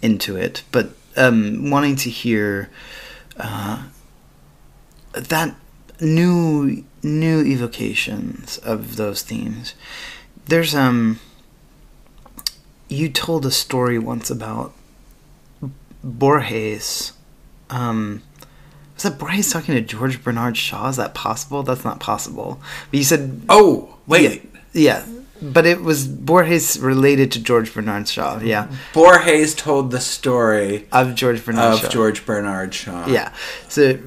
[0.01, 2.69] into it, but um, wanting to hear
[3.39, 3.83] uh,
[5.13, 5.55] that
[5.99, 9.75] new new evocations of those themes.
[10.45, 11.19] There's um.
[12.89, 14.73] You told a story once about
[16.03, 17.13] Borges.
[17.69, 18.21] Um,
[18.95, 20.89] was that Borges talking to George Bernard Shaw?
[20.89, 21.63] Is that possible?
[21.63, 22.59] That's not possible.
[22.89, 24.49] But you said, oh, wait.
[24.73, 25.05] yeah,
[25.41, 28.39] but it was Borges related to George Bernard Shaw.
[28.39, 31.89] Yeah, Borges told the story of George Bernard of Shaw.
[31.89, 33.07] George Bernard Shaw.
[33.07, 33.33] Yeah.
[33.67, 33.99] So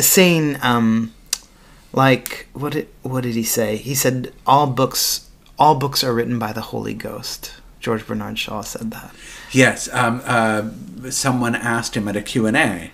[0.00, 1.12] saying um
[1.92, 3.76] like what did what did he say?
[3.76, 7.54] He said all books all books are written by the Holy Ghost.
[7.84, 9.14] George Bernard Shaw said that.
[9.52, 10.70] Yes, um, uh,
[11.10, 12.92] someone asked him at a Q&A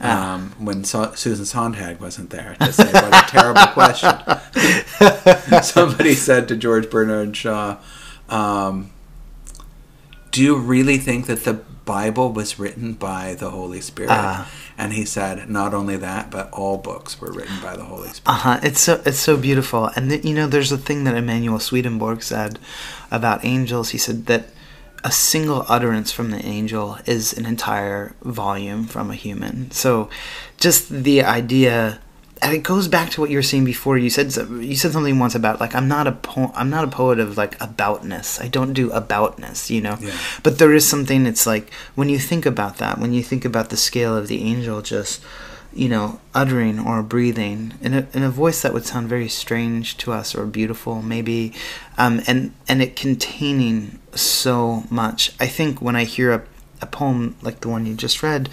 [0.00, 0.34] Ah.
[0.34, 4.14] um, when so- Susan Sontag wasn't there to say what a terrible question.
[5.64, 7.78] Somebody said to George Bernard Shaw,
[8.28, 8.92] um,
[10.30, 11.54] do you really think that the
[11.88, 14.10] Bible was written by the Holy Spirit.
[14.12, 14.50] Ah.
[14.76, 18.28] and he said, not only that, but all books were written by the Holy Spirit.
[18.28, 18.60] Uh huh.
[18.62, 22.22] It's so it's so beautiful, and th- you know, there's a thing that Emanuel Swedenborg
[22.22, 22.58] said
[23.10, 23.90] about angels.
[23.96, 24.44] He said that
[25.02, 29.70] a single utterance from the angel is an entire volume from a human.
[29.70, 30.10] So,
[30.58, 32.00] just the idea,
[32.42, 33.98] and it goes back to what you were saying before.
[33.98, 36.88] You said you said something once about like I'm not a po- I'm not a
[36.88, 38.42] poet of like aboutness.
[38.42, 39.96] I don't do aboutness, you know.
[40.00, 40.16] Yeah.
[40.42, 41.26] But there is something.
[41.26, 44.42] It's like when you think about that, when you think about the scale of the
[44.42, 45.22] angel, just
[45.72, 49.96] you know, uttering or breathing in a, in a voice that would sound very strange
[49.98, 51.52] to us or beautiful, maybe,
[51.98, 55.32] um, and and it containing so much.
[55.38, 56.42] I think when I hear a,
[56.80, 58.48] a poem like the one you just read,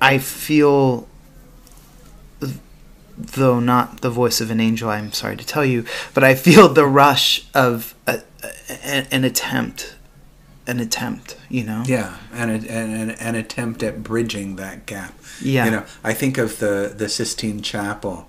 [0.00, 1.08] I feel,
[3.26, 6.68] though not the voice of an angel, I'm sorry to tell you, but I feel
[6.68, 9.94] the rush of a, a, an attempt,
[10.66, 11.82] an attempt, you know.
[11.86, 15.14] Yeah, and, an, an attempt at bridging that gap.
[15.40, 15.64] Yeah.
[15.64, 18.28] You know, I think of the the Sistine Chapel,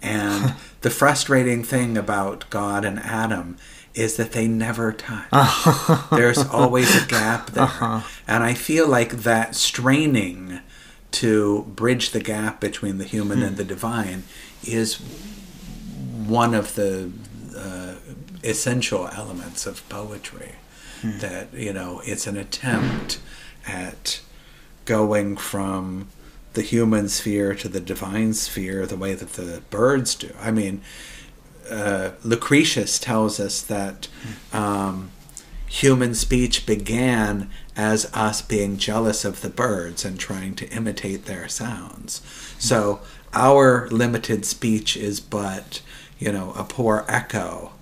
[0.00, 3.56] and the frustrating thing about God and Adam
[3.94, 5.28] is that they never touch.
[6.10, 7.98] There's always a gap uh-huh.
[7.98, 10.60] there, and I feel like that straining
[11.12, 14.24] to bridge the gap between the human and the divine
[14.64, 14.96] is
[16.26, 17.10] one of the
[17.56, 17.94] uh,
[18.42, 20.52] essential elements of poetry.
[21.04, 23.18] That you know, it's an attempt
[23.66, 24.20] at
[24.84, 26.08] going from
[26.52, 30.30] the human sphere to the divine sphere the way that the birds do.
[30.40, 30.80] I mean,
[31.68, 34.08] uh, Lucretius tells us that
[34.52, 35.10] um,
[35.66, 41.48] human speech began as us being jealous of the birds and trying to imitate their
[41.48, 42.20] sounds.
[42.58, 43.00] So
[43.32, 45.80] our limited speech is but,
[46.18, 47.72] you know, a poor echo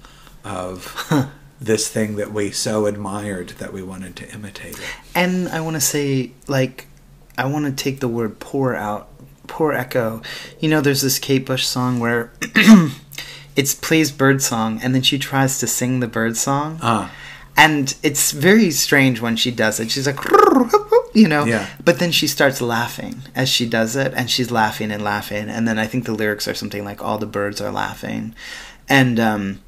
[0.45, 1.30] of
[1.61, 4.97] this thing that we so admired that we wanted to imitate it.
[5.14, 6.86] And I want to say, like,
[7.36, 9.09] I want to take the word poor out.
[9.47, 10.22] Poor echo.
[10.61, 12.32] You know, there's this Kate Bush song where
[13.57, 16.78] it's plays bird song, and then she tries to sing the bird song.
[16.80, 17.12] Ah.
[17.61, 19.91] And it's very strange when she does it.
[19.91, 20.19] She's like,
[21.15, 21.67] you know, Yeah.
[21.85, 25.49] but then she starts laughing as she does it, and she's laughing and laughing.
[25.51, 28.35] And then I think the lyrics are something like, all the birds are laughing.
[28.89, 29.61] And, um,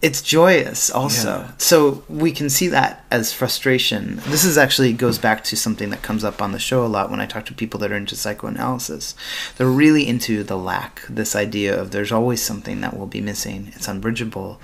[0.00, 1.50] it's joyous also Yeah.
[1.58, 6.02] so we can see that as frustration this is actually goes back to something that
[6.02, 8.14] comes up on the show a lot when i talk to people that are into
[8.14, 9.16] psychoanalysis
[9.56, 13.72] they're really into the lack this idea of there's always something that will be missing
[13.74, 14.60] it's unbridgeable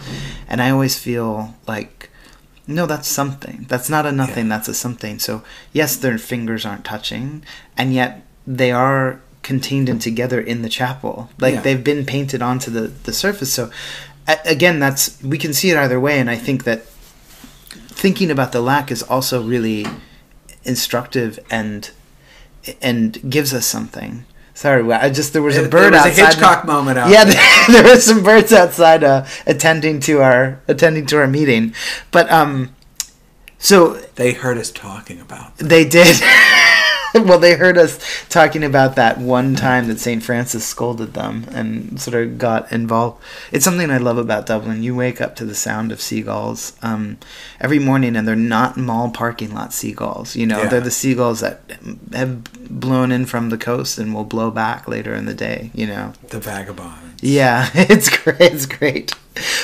[0.46, 2.10] and i always feel like
[2.66, 3.66] no that's something.
[3.68, 4.56] That's not a nothing Yeah.
[4.56, 5.18] that's a something.
[5.18, 5.42] So
[5.72, 7.42] yes their fingers aren't touching
[7.76, 11.28] and yet they are contained and together in the chapel.
[11.38, 11.60] Like Yeah.
[11.60, 13.52] they've been painted onto the the surface.
[13.52, 13.70] So
[14.26, 16.80] a- again that's we can see it either way and i think that
[18.02, 19.86] thinking about the lack is also really
[20.64, 21.90] instructive and
[22.80, 24.24] and gives us something
[24.54, 27.24] sorry i just there was a bird there was a outside Hitchcock moment out yeah
[27.24, 27.42] there.
[27.82, 31.74] there were some birds outside uh, attending to our attending to our meeting
[32.10, 32.74] but um
[33.58, 35.56] so They heard us talking about.
[35.56, 36.20] they did.
[37.24, 37.98] well, they heard us
[38.28, 40.22] talking about that one time that St.
[40.22, 43.22] Francis scolded them and sort of got involved.
[43.52, 44.82] It's something I love about Dublin.
[44.82, 47.18] You wake up to the sound of seagulls um,
[47.60, 50.34] every morning, and they're not mall parking lot seagulls.
[50.36, 50.68] You know, Yeah.
[50.68, 51.60] they're the seagulls that
[52.12, 55.70] have blown in from the coast and will blow back later in the day.
[55.74, 56.12] You know.
[56.30, 57.14] The vagabond.
[57.20, 58.40] Yeah, it's great.
[58.40, 59.12] It's great.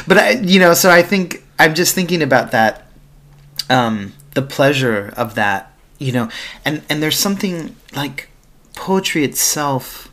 [0.06, 2.86] But I, you know, so I think I'm just thinking about that,
[3.68, 5.69] um, the pleasure of that,
[6.00, 6.28] you know,
[6.64, 8.28] and and there's something like
[8.74, 10.12] poetry itself.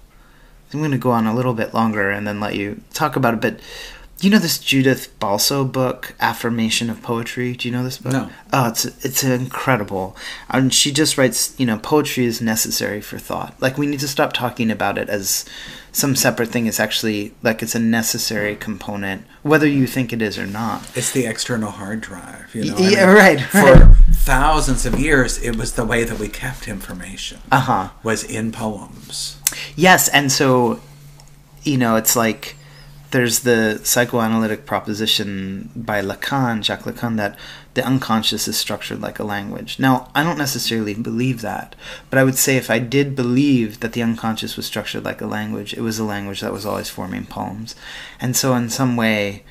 [0.72, 3.34] I'm going to go on a little bit longer and then let you talk about
[3.34, 3.42] it.
[3.42, 3.62] But
[4.20, 7.56] you know this Judith Balso book, Affirmation of Poetry.
[7.56, 8.14] Do you know this book?
[8.14, 8.30] No.
[8.52, 10.18] Oh, it's it's incredible.
[10.50, 13.56] And she just writes, you know, poetry is necessary for thought.
[13.62, 15.46] Like we need to stop talking about it as
[15.98, 16.68] some separate thing.
[16.68, 20.90] is actually like it's a necessary component, whether you think it is or not.
[20.96, 22.54] It's the external hard drive.
[22.54, 26.68] You know, yeah, right, For thousands of years, it was the way that we kept
[26.68, 27.40] information.
[27.52, 27.90] Uh huh.
[28.04, 29.42] Was in poems.
[29.76, 30.82] Yes, and so,
[31.64, 32.56] you know, it's like
[33.12, 37.38] there's the psychoanalytic proposition by Lacan, Jacques Lacan, that
[37.78, 39.78] the unconscious is structured like a language.
[39.78, 41.76] Now, I don't necessarily believe that,
[42.10, 45.28] but I would say if I did believe that the unconscious was structured like a
[45.28, 47.76] language, it was a language that was always forming poems.
[48.20, 49.44] And so, in some way,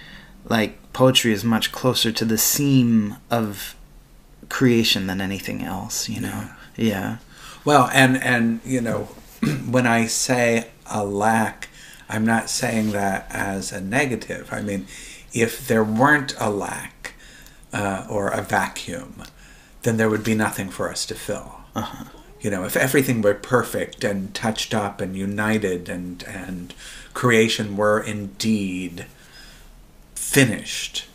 [0.44, 3.76] like poetry is much closer to the seam of
[4.48, 6.48] creation than anything else, you know?
[6.76, 7.18] Yeah.
[7.64, 9.04] Well, and and you know,
[9.70, 11.68] when I say a lack,
[12.08, 14.48] I'm not saying that as a negative.
[14.50, 14.88] I mean,
[15.32, 16.95] if there weren't a lack
[17.76, 19.22] uh, or a vacuum,
[19.82, 21.60] then there would be nothing for us to fill.
[21.74, 22.04] Uh-huh.
[22.40, 26.74] You know, if everything were perfect and touched up and united and and
[27.14, 29.06] creation were indeed
[30.14, 31.06] finished,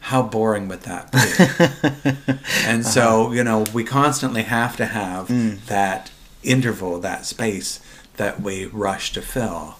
[0.00, 2.34] how boring would that be?
[2.66, 3.34] and so, uh-huh.
[3.34, 5.64] you know, we constantly have to have mm.
[5.66, 6.10] that
[6.42, 7.80] interval, that space
[8.16, 9.76] that we rush to fill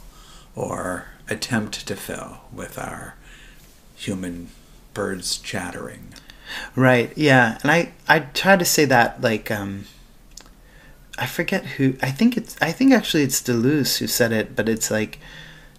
[0.55, 3.15] or attempt to fill with our
[3.95, 4.49] human
[4.95, 6.13] birds chattering.
[6.75, 7.13] Right.
[7.17, 7.59] Yeah.
[7.63, 9.85] And I I try to say that like um
[11.19, 14.69] I forget who I think it's I think actually it's Deleuze who said it, but
[14.69, 15.19] it's like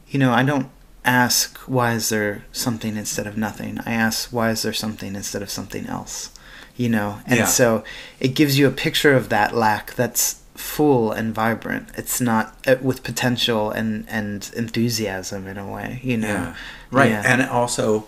[0.09, 0.69] you know, I don't
[1.05, 3.79] ask why is there something instead of nothing.
[3.85, 6.31] I ask why is there something instead of something else.
[6.75, 7.19] You know.
[7.25, 7.45] And Yeah.
[7.45, 7.83] so
[8.19, 11.87] it gives you a picture of that lack that's full and vibrant.
[11.95, 16.27] It's not uh, with potential and and enthusiasm in a way, you know.
[16.27, 16.55] Yeah.
[16.91, 17.11] Right.
[17.11, 17.23] Yeah.
[17.25, 18.07] And also,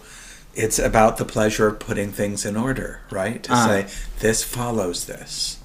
[0.66, 3.42] it's about the pleasure of putting things in order, right?
[3.44, 3.68] To Ah.
[3.68, 3.86] say,
[4.20, 5.58] this follows this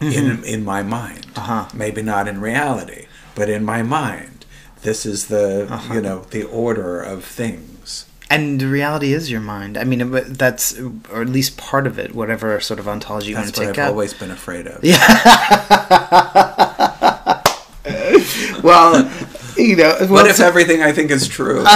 [0.00, 1.26] in, in my mind.
[1.28, 1.38] Mm-hmm.
[1.40, 1.64] Uh-huh.
[1.74, 4.44] Maybe not in reality, but in my mind.
[4.82, 5.94] This is the, Uh-huh.
[5.94, 8.04] you know, the order of things.
[8.30, 9.76] And the reality is your mind.
[9.78, 10.10] I mean,
[10.44, 10.74] that's
[11.12, 12.14] or at least part of it.
[12.14, 13.90] Whatever sort of ontology you That's want to what take I've out.
[13.92, 14.82] always been afraid of.
[14.82, 14.98] Yeah.
[18.62, 19.10] well,
[19.56, 21.64] you know, well, What if everything I think is true?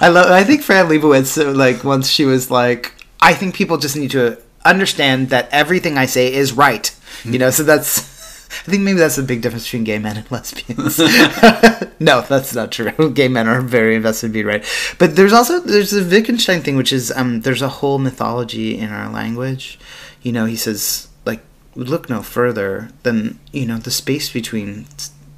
[0.00, 0.30] I love.
[0.30, 4.10] I think Fran Lebowitz, uh, like once she was like, I think people just need
[4.12, 6.94] to understand that everything I say is right.
[7.24, 8.10] You know, so that's.
[8.52, 10.98] I think maybe that's the big difference between gay men and lesbians.
[12.00, 13.10] no, that's not true.
[13.14, 14.62] Gay men are very invested in being right.
[14.98, 18.90] But there's also there's a Wittgenstein thing, which is um, there's a whole mythology in
[18.90, 19.78] our language.
[20.20, 21.40] You know, he says like
[21.74, 24.86] look no further than you know the space between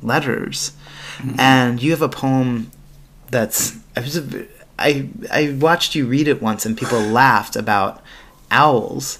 [0.03, 0.73] letters,
[1.39, 2.73] and you have a poem
[3.31, 4.47] that's I was a,
[4.79, 8.03] I I watched you read it once and people laughed about
[8.51, 9.19] owls.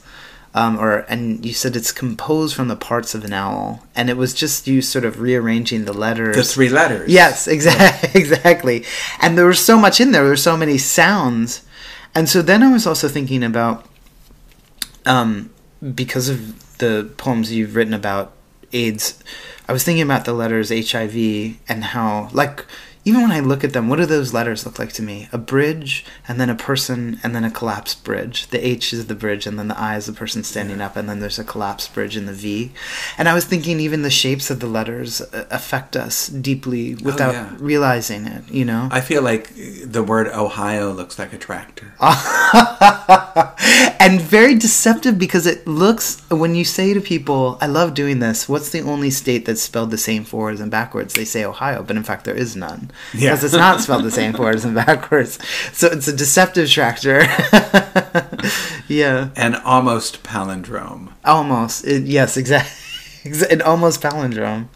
[0.57, 4.17] Um, or and you said it's composed from the parts of an owl, and it
[4.17, 6.37] was just you sort of rearranging the letters.
[6.37, 7.11] the three letters.
[7.11, 8.85] Yes, exactly, exactly.
[9.21, 10.23] And there was so much in there.
[10.23, 11.63] There were so many sounds,
[12.15, 13.85] and so then I was also thinking about,
[15.05, 15.51] um,
[15.95, 18.33] because of the poems you've written about
[18.73, 19.21] AIDS,
[19.69, 22.65] I was thinking about the letters HIV and how, like,
[23.07, 25.29] even when I look at them, what do those letters look like to me?
[25.31, 28.47] A bridge, and then a person, and then a collapsed bridge.
[28.47, 31.09] The H is the bridge, and then the I is the person standing up, and
[31.09, 32.73] then there's a collapsed bridge in the V.
[33.19, 37.35] And I was thinking even the shapes of the letters uh, affect us deeply without
[37.35, 37.55] yeah.
[37.59, 38.89] realizing it, you know?
[38.91, 41.93] I feel like the word Ohio looks like a tractor.
[44.05, 48.47] and very deceptive because it looks when you say to people i love doing this
[48.49, 51.97] what's the only state that's spelled the same forwards and backwards they say ohio but
[51.97, 53.31] in fact there is none Yeah.
[53.31, 55.39] because it's not spelled the same forwards and backwards.
[55.73, 57.27] So it's a deceptive tractor.
[58.87, 59.31] Yeah.
[59.35, 61.13] An almost palindrome.
[61.25, 61.87] almost.
[61.87, 64.69] It, yes exactly an almost palindrome.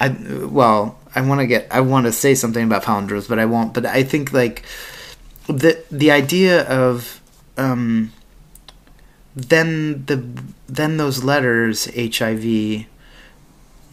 [0.00, 3.44] I well i want to get i want to say something about palindromes but i
[3.46, 4.62] won't but i think like
[5.46, 7.22] the the idea of
[7.56, 8.12] um
[9.34, 10.16] then the
[10.66, 12.84] then those letters hiv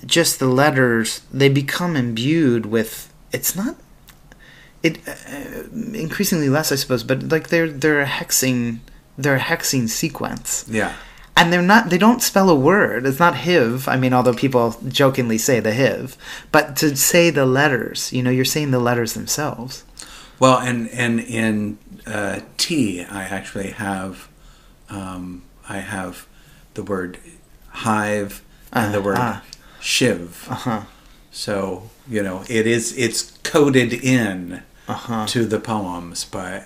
[0.06, 3.76] just the letters they become imbued with it's not
[4.82, 5.64] it uh,
[5.94, 8.80] increasingly less i suppose but like they're they're a hexing
[9.18, 10.66] they're a hexing sequence.
[10.68, 10.94] Yeah.
[11.38, 13.06] and they're not they don't spell a word.
[13.06, 13.88] It's not hiv.
[13.88, 16.18] I mean although people jokingly say the hiv.
[16.52, 19.84] But to say the letters you know you're saying the letters themselves.
[20.40, 21.78] Well, and and in
[22.08, 24.28] uh, T, I actually have,
[24.90, 26.26] um, I have
[26.74, 27.18] the word
[27.70, 29.44] hive and the Uh, word ah.
[29.80, 30.48] shiv.
[30.50, 30.82] uh-huh.
[31.32, 36.66] So you know, it is it's coded in uh-huh to the poems, but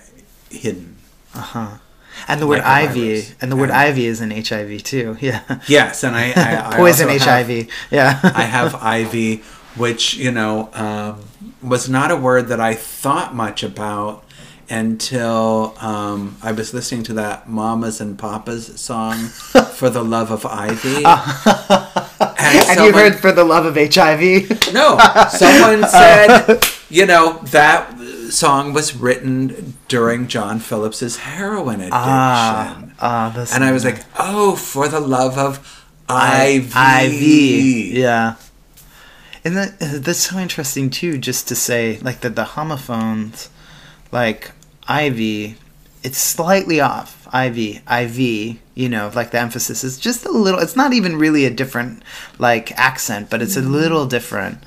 [0.50, 0.96] hidden.
[1.34, 1.78] uh-huh
[2.26, 3.78] and the word Like ivy and the word Yeah.
[3.78, 7.68] ivy is in hiv too yeah Yes, and I, I, I poison also have- hiv
[7.92, 9.36] yeah I have ivy,
[9.76, 11.22] which you know um,
[11.62, 14.24] was not a word that I thought much about
[14.68, 19.16] until um, I was listening to that "Mamas and Papas" song
[19.78, 21.04] "For the Love of Ivy."
[22.38, 24.98] and you someone- heard for the love of hiv no,
[25.30, 26.60] someone said,
[26.90, 27.98] you know, that
[28.30, 31.92] song was written during John Phillips's heroin addiction.
[31.94, 36.70] ah ah and I was like, oh, for the love of Ivy.
[36.74, 37.90] Ivy.
[37.94, 38.36] Yeah.
[39.44, 43.48] And that, that's so interesting too, just to say like that the homophones,
[44.12, 44.50] like
[44.88, 45.56] Ivy,
[46.02, 47.17] it's slightly off.
[47.32, 50.60] Ivy, IV, you know, like the emphasis is just a little.
[50.60, 52.02] It's not even really a different
[52.38, 54.58] like accent, but it's a little different.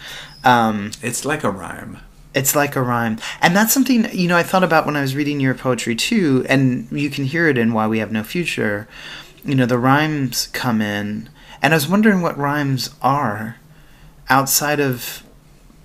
[0.44, 1.98] Um, It's like a rhyme.
[2.34, 3.20] it's like a rhyme.
[3.42, 6.46] And that's something, you know, I thought about when I was reading your poetry too,
[6.50, 8.88] and you can hear it in Why We Have No Future,
[9.44, 11.30] you know the rhymes come in,
[11.62, 13.58] and I was wondering what rhymes are
[14.30, 15.24] outside of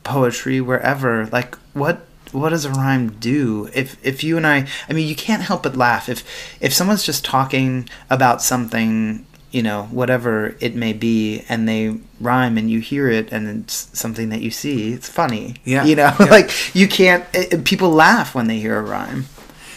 [0.05, 1.27] poetry, wherever.
[1.27, 2.06] Like what
[2.41, 3.69] what does a rhyme do?
[3.75, 6.23] If if you and I, I mean, you can't help but laugh if
[6.61, 12.59] if someone's just talking about something you know, whatever it may be, and they rhyme
[12.59, 15.55] and you hear it and it's something that you see, it's funny.
[15.65, 15.85] Yeah.
[15.85, 16.27] You know, Yeah.
[16.31, 19.25] like you can't, it, people laugh when they hear a rhyme.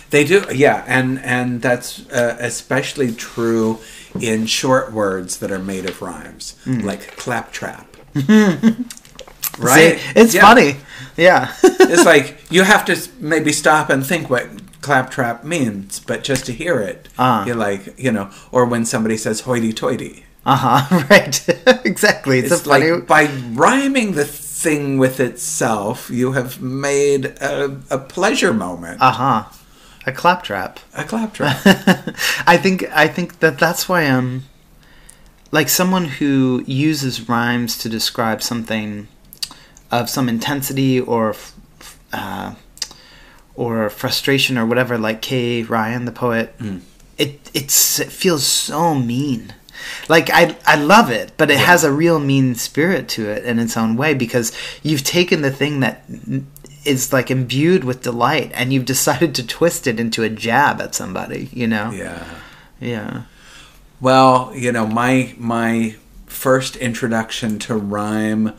[0.09, 3.77] They do, yeah, and and that's uh, especially true
[4.19, 6.83] in short words that are made of rhymes, Mm.
[6.83, 7.95] like claptrap.
[9.59, 9.99] See, right?
[10.15, 10.41] it's Yeah.
[10.41, 10.75] funny.
[11.17, 11.53] Yeah.
[11.63, 14.47] it's like you have to maybe stop and think what
[14.81, 17.45] claptrap means, but just to hear it, Ah.
[17.45, 21.03] you're like, you know, or when somebody says hoity-toity, uh huh.
[21.09, 21.45] Right.
[21.85, 22.39] exactly.
[22.39, 22.91] It's, it's a funny.
[22.91, 29.11] like by rhyming the thing with itself, you have made a, a pleasure moment, uh
[29.11, 29.43] huh.
[30.07, 30.79] A claptrap.
[30.95, 31.57] a claptrap.
[32.47, 34.45] I think I think that that's why um
[35.51, 39.07] like someone who uses rhymes to describe something
[39.91, 41.35] of some intensity or
[42.13, 42.55] uh,
[43.55, 46.55] or frustration or whatever like Kay Ryan the poet
[47.17, 49.53] it it's, it feels so mean.
[50.07, 53.59] Like I I love it but it has a real mean spirit to it in
[53.59, 56.03] its own way because you've taken the thing that
[56.85, 60.95] is like imbued with delight and you've decided to twist it into a jab at
[60.95, 61.91] somebody you know?
[61.91, 62.25] Yeah.
[62.79, 63.23] yeah.
[64.01, 68.53] Well, you know, my my first introduction to rhyme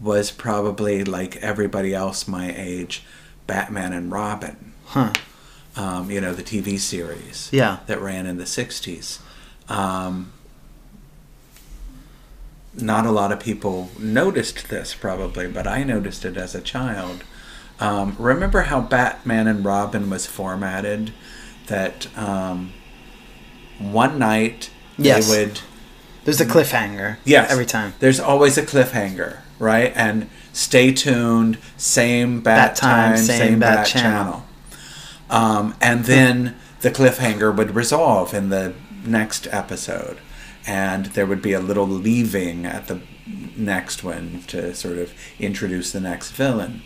[0.00, 3.02] was probably like everybody else my age,
[3.46, 4.72] Batman and Robin.
[4.86, 5.12] huh
[5.76, 9.18] Um, you know, the TV series yeah that ran in the '60s.
[9.68, 10.32] Um,
[12.74, 17.24] not a lot of people noticed this probably, but I noticed it as a child.
[17.80, 21.12] Um, remember how Batman and Robin was formatted?
[21.68, 22.72] That um,
[23.78, 25.28] one night Yes.
[25.30, 25.60] they would
[26.24, 27.50] there's a cliffhanger Yes.
[27.50, 29.92] every time There's always a cliffhanger, right?
[29.94, 34.32] And stay tuned, same bat, Bat time, same same, bat bat, channel.
[34.32, 34.46] channel.
[35.28, 40.18] Um, and then the cliffhanger would resolve in the next episode.
[40.66, 43.00] And there would be a little leaving at the
[43.56, 46.82] next one to sort of introduce the next villain.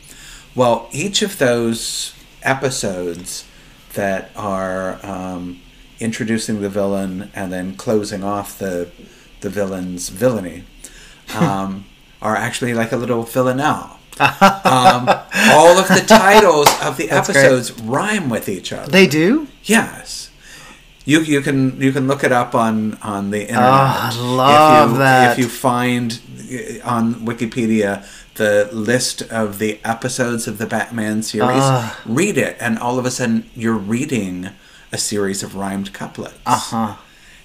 [0.54, 3.46] Well, each of those episodes
[3.94, 5.60] that are um,
[5.98, 8.90] introducing the villain and then closing off the
[9.40, 10.64] the villain's villainy
[11.34, 11.86] um,
[12.22, 13.98] are actually like a little villanelle.
[14.20, 15.08] um,
[15.52, 17.36] all of the titles of the That's great.
[17.44, 18.90] episodes rhyme with each other.
[18.90, 20.30] they do Yes.
[21.06, 23.62] You, you can you can look it up on on the internet.
[23.62, 25.32] I love if you, that.
[25.32, 26.20] If you find
[26.84, 28.04] uh, on Wikipedia
[28.34, 31.98] the list of the episodes of the Batman series, Ah.
[32.06, 34.50] read it, and all of a sudden you're reading
[34.92, 36.38] a series of rhymed couplets.
[36.46, 36.96] uh-huh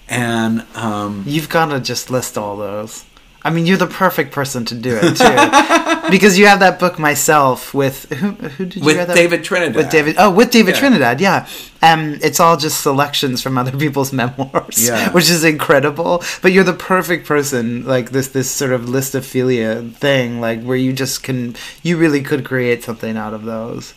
[0.10, 3.06] And um, You've got to just list all those.
[3.46, 6.98] I mean, you're the perfect person to do it too, because you have that book
[6.98, 8.32] myself with who?
[8.32, 9.76] Who did you with David Trinidad.
[9.76, 10.16] with David?
[10.18, 10.80] Oh, with David Yeah.
[10.80, 11.48] Trinidad, yeah.
[11.84, 15.12] Um, it's all just selections from other people's memoirs, Yeah.
[15.12, 16.24] which is incredible.
[16.42, 20.92] But you're the perfect person, like this this sort of listophilia thing, like where you
[20.92, 23.94] just can, you really could create something out of those.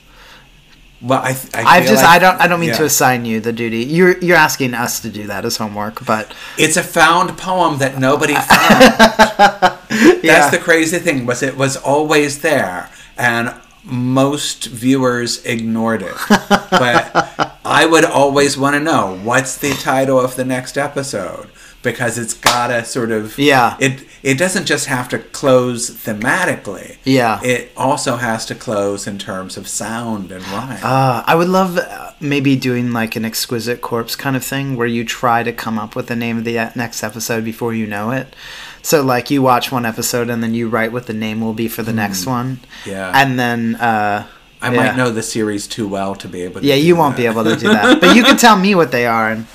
[1.00, 3.38] Well, I, th- I I've just, like- I don't, I don't mean to assign you
[3.40, 3.84] the duty.
[3.84, 7.98] You're you're asking us to do that as homework, but It's a found poem that
[7.98, 8.48] nobody found.
[9.90, 10.20] yeah.
[10.22, 16.14] That's the crazy thing was it was always there and most viewers ignored it.
[16.28, 21.48] But I would always want to know what's the title of the next episode
[21.82, 23.76] because it's got to sort of Yeah.
[23.80, 26.96] It it doesn't just have to close thematically.
[27.04, 27.40] Yeah.
[27.42, 30.80] It also has to close in terms of sound and rhyme.
[30.82, 34.86] Uh, I would love uh, maybe doing like an exquisite corpse kind of thing where
[34.86, 38.10] you try to come up with the name of the next episode before you know
[38.10, 38.34] it.
[38.82, 41.68] So like you watch one episode and then you write what the name will be
[41.68, 42.60] for the next one.
[42.84, 42.90] Hmm.
[42.90, 43.12] Yeah.
[43.14, 44.26] And then uh,
[44.60, 44.76] I yeah.
[44.76, 47.22] might know the series too well to be able to Yeah, you won't that.
[47.22, 49.30] be able to do that, but you can tell me what they are.
[49.30, 49.46] And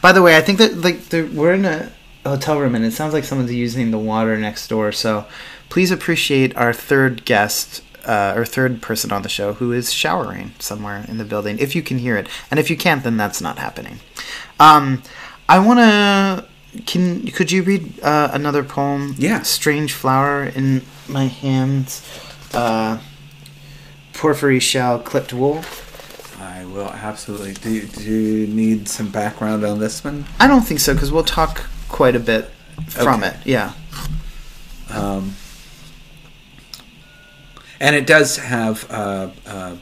[0.00, 1.00] by the way, I think that like
[1.32, 1.90] we're in a
[2.24, 4.92] hotel room and it sounds like someone's using the water next door.
[4.92, 5.26] So
[5.68, 7.82] please appreciate our third guest.
[8.04, 11.76] Uh, or third person on the show who is showering somewhere in the building if
[11.76, 14.00] you can hear it and if you can't then that's not happening
[14.58, 15.00] um,
[15.48, 19.42] i want to can could you read uh, another poem Yeah.
[19.42, 22.02] strange flower in my hands
[22.54, 22.98] uh,
[24.12, 25.62] porphyry shell clipped wool
[26.40, 27.52] I will absolutely.
[27.52, 30.24] Do do you need some background on this one?
[30.40, 32.50] I don't think so because we'll talk quite a bit
[32.88, 33.28] from Okay.
[33.28, 33.46] it.
[33.46, 33.72] Yeah.
[34.90, 35.36] Um,
[37.78, 39.78] and it does have a, a,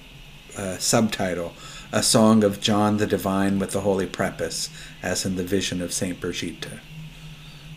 [0.61, 1.55] a subtitle
[1.93, 4.71] a song of John the Divine with the Holy Preface,
[5.03, 6.79] as in the vision of Saint Brigitte.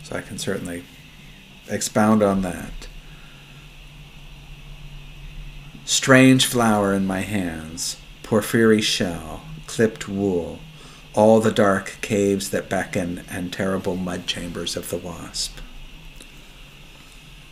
[0.04, 0.84] So I can certainly
[1.68, 2.88] expound on that.
[5.86, 10.60] Strange flower in my hands, porphyry shell, clipped wool,
[11.14, 15.60] all the dark caves that beckon and terrible mud chambers of the wasp.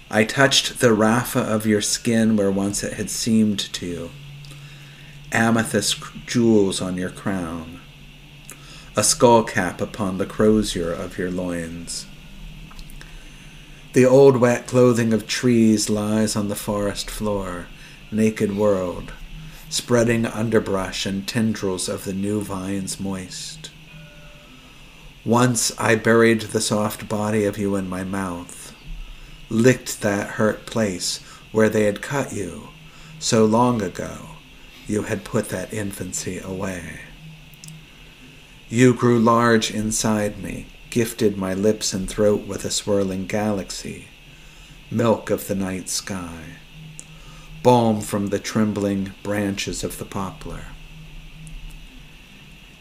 [0.09, 4.09] I touched the raffia of your skin where once it had seemed to, you,
[5.31, 7.79] amethyst jewels on your crown,
[8.97, 12.07] a skull cap upon the crozier of your loins.
[13.93, 17.67] The old wet clothing of trees lies on the forest floor,
[18.11, 19.13] naked world,
[19.71, 23.71] spreading underbrush and tendrils of the new vines moist.
[25.23, 28.75] Once I buried the soft body of you in my mouth,
[29.49, 31.19] licked that hurt place
[31.53, 32.67] where they had cut you
[33.17, 34.31] so long ago
[34.87, 36.99] you had put that infancy away.
[38.67, 44.09] You grew large inside me, gifted my lips and throat with a swirling galaxy,
[44.89, 46.57] milk of the night sky,
[47.63, 50.65] balm from the trembling branches of the poplar.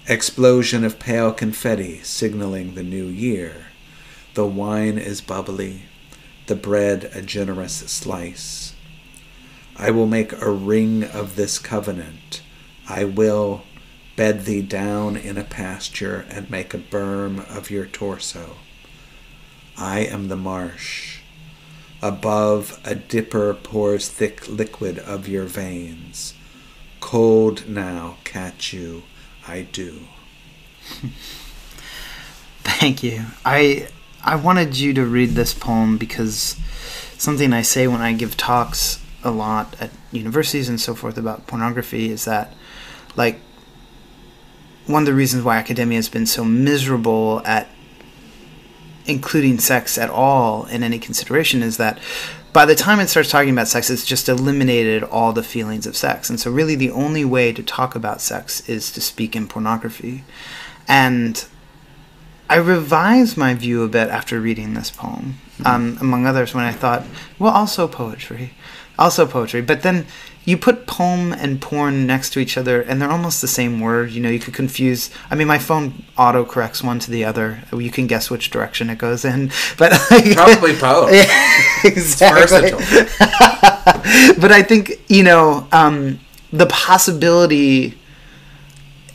[0.09, 3.67] Explosion of pale confetti signaling the new year.
[4.35, 5.83] The wine is bubbly,
[6.47, 8.75] the bread a generous slice.
[9.77, 12.43] I will make a ring of this covenant.
[12.89, 13.63] I will
[14.17, 18.57] bed thee down in a pasture and make a berm of your torso.
[19.77, 21.20] I am the marsh.
[22.03, 26.35] Above, a dipper pours thick liquid of your veins.
[27.01, 29.03] Cold now, catch you,
[29.47, 30.01] I do.
[32.63, 33.25] Thank you.
[33.45, 33.89] I
[34.23, 36.57] I wanted you to read this poem because
[37.17, 41.47] something I say when I give talks a lot at universities and so forth about
[41.47, 42.53] pornography is that
[43.17, 43.41] like
[44.87, 47.69] one of the reasons why academia has been so miserable at
[49.07, 51.99] including sex at all in any consideration is that
[52.53, 55.97] by the time it starts talking about sex, it's just eliminated all the feelings of
[55.97, 56.29] sex.
[56.29, 60.25] And so, really, the only way to talk about sex is to speak in pornography.
[60.89, 61.45] And
[62.49, 66.73] I revised my view a bit after reading this poem, um, among others, when I
[66.73, 67.05] thought,
[67.39, 68.55] well, also poetry
[69.01, 69.63] also poetry.
[69.63, 70.07] But then
[70.45, 74.11] you put poem and porn next to each other, and they're almost the same word.
[74.11, 75.11] You know, you could confuse.
[75.31, 77.63] I mean, my phone auto corrects one to the other.
[77.73, 79.93] You can guess which direction it goes in, but
[80.35, 81.11] probably both.
[81.21, 81.27] Yeah,
[81.85, 82.71] exactly.
[84.41, 86.21] but I think you know um,
[86.53, 87.99] the possibility.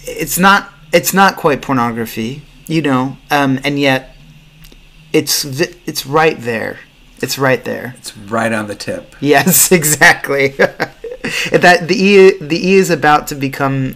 [0.03, 0.71] It's not.
[0.93, 4.15] It's not quite pornography, you know, um, and yet
[5.11, 6.79] it's it's right there
[7.21, 7.95] it's right there.
[7.97, 9.15] It's right on the tip.
[9.19, 10.53] Yes, exactly.
[11.51, 13.95] that the e the e is about to become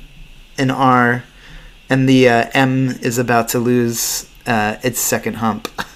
[0.57, 1.23] an R,
[1.89, 5.67] and the uh, M is about to lose uh, its second hump.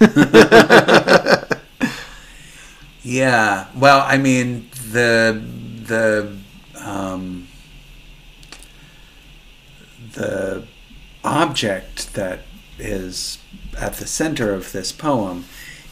[3.02, 3.68] yeah.
[3.74, 5.42] Well, I mean the
[5.86, 6.36] the
[6.78, 7.48] um,
[10.12, 10.64] the
[11.24, 12.40] object that
[12.78, 13.38] is
[13.78, 15.44] at the center of this poem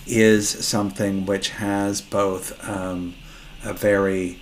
[0.06, 3.14] is something which has both um,
[3.64, 4.38] a very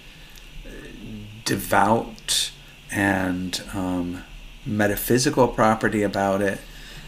[1.50, 2.52] devout
[2.92, 4.22] and um,
[4.64, 6.60] metaphysical property about it,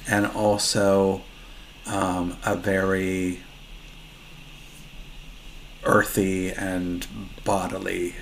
[0.09, 1.23] and also
[1.87, 3.39] um, a very
[5.85, 7.07] earthy and
[7.45, 8.17] bodily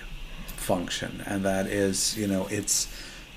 [0.46, 2.86] function, and that is, you know, it's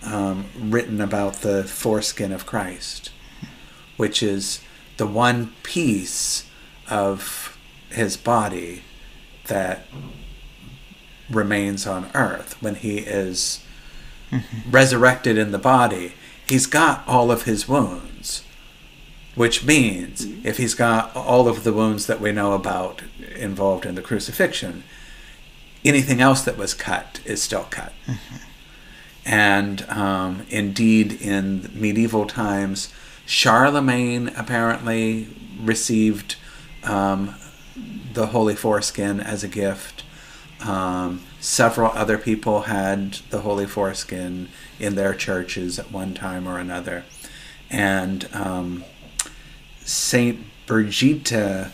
[0.05, 3.11] um, written about the foreskin of Christ,
[3.95, 4.59] which is
[4.97, 6.45] the one piece
[6.89, 7.57] of
[7.89, 8.83] his body
[9.47, 9.85] that
[11.29, 13.63] remains on earth when he is
[14.29, 14.71] mm-hmm.
[14.71, 16.13] resurrected in the body
[16.47, 18.43] he's got all of his wounds
[19.35, 23.01] which means if he's got all of the wounds that we know about
[23.35, 24.83] involved in the crucifixion
[25.83, 28.35] anything else that was cut is still cut mm-hmm.
[29.25, 32.93] and um, indeed in medieval times
[33.25, 35.27] charlemagne apparently
[35.59, 36.35] received
[36.83, 37.35] um,
[38.13, 39.92] the holy foreskin as a gift.
[40.65, 44.49] Um, several other people had the holy foreskin
[44.79, 47.03] in their churches at one time or another.
[47.69, 48.83] And um,
[49.81, 51.67] Saint Brigitte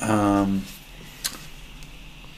[0.00, 0.64] um,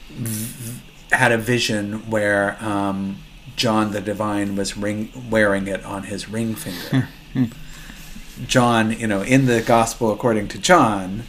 [0.09, 3.17] v- had a vision where um,
[3.55, 7.09] John the Divine was ring- wearing it on his ring finger.
[7.33, 7.45] Hmm.
[8.47, 11.23] John, you know, in the Gospel according to John,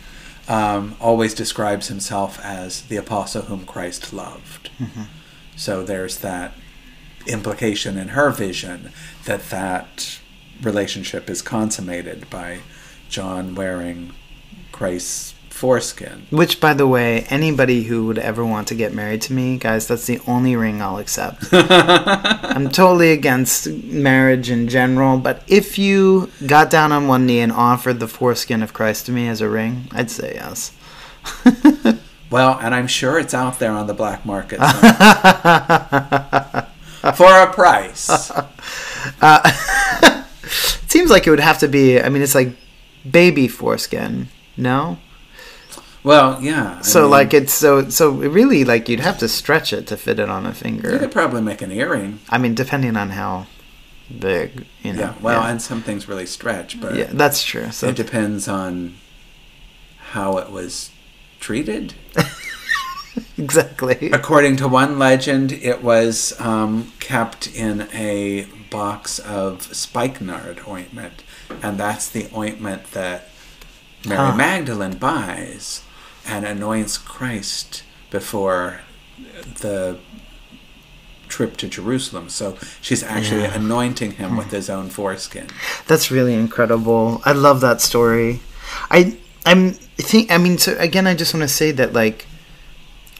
[0.48, 4.70] um, always describes himself as the apostle whom Christ loved.
[4.78, 5.02] Mm-hmm.
[5.56, 6.52] So there's that
[7.26, 8.92] implication in her vision
[9.24, 10.18] that that
[10.60, 12.60] relationship is consummated by
[13.08, 14.12] John wearing
[14.72, 15.33] Christ's
[15.64, 16.26] foreskin.
[16.28, 19.88] Which, by the way, anybody who would ever want to get married to me, guys,
[19.88, 21.46] that's the only ring I'll accept.
[21.52, 27.50] I'm totally against marriage in general, but if you got down on one knee and
[27.50, 30.72] offered the foreskin of Christ to me as a ring, I'd say yes.
[32.30, 34.56] Well, and I'm sure it's out there on the black market
[37.16, 38.32] for a price.
[39.20, 39.40] Uh,
[40.42, 42.56] it seems like it would have to be, I mean, it's like
[43.08, 44.98] baby foreskin, no?
[46.04, 46.76] Well, yeah.
[46.78, 49.96] I So mean, like it's so so really like you'd have to stretch it to
[49.96, 50.92] fit it on a finger.
[50.92, 52.20] you could probably make an earring.
[52.28, 53.46] I mean, depending on how
[54.18, 55.00] big, you know.
[55.00, 55.14] Yeah.
[55.22, 55.50] Well, yeah.
[55.50, 57.70] and some things really stretch, but yeah, that's true.
[57.72, 58.96] So it depends on
[60.12, 60.90] how it was
[61.40, 61.94] treated.
[63.38, 64.10] exactly.
[64.10, 71.22] According to one legend, it was um, kept in a box of spikenard ointment,
[71.62, 73.28] and that's the ointment that
[74.06, 74.36] Mary Huh.
[74.36, 75.80] Magdalene buys
[76.26, 78.80] and anoints Christ before
[79.60, 79.98] the
[81.28, 82.28] trip to Jerusalem.
[82.28, 83.54] So she's actually Yeah.
[83.54, 84.56] anointing him with hmm.
[84.56, 85.46] his own foreskin.
[85.86, 87.20] That's really incredible.
[87.24, 88.40] I love that story.
[88.90, 92.26] I I'm think I mean so again I just want to say that like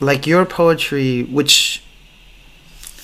[0.01, 1.84] like your poetry which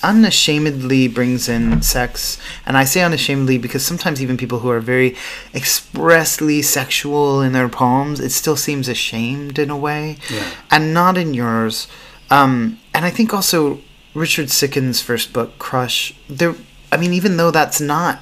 [0.03, 5.15] unashamedly brings in sex and I say unashamedly because sometimes even people who are very
[5.53, 10.43] expressly sexual in their poems it still seems ashamed in a way Yeah.
[10.69, 11.87] and not in yours
[12.29, 13.79] um and I think also
[14.13, 16.55] Richard Siken's first book Crush there
[16.91, 18.19] I mean even though that's not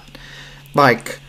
[0.74, 1.20] like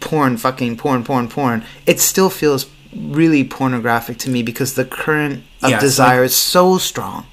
[0.00, 5.44] porn, fucking porn, porn, porn, it still feels really pornographic to me because the current
[5.62, 7.26] of Yeah, desire like- is so strong.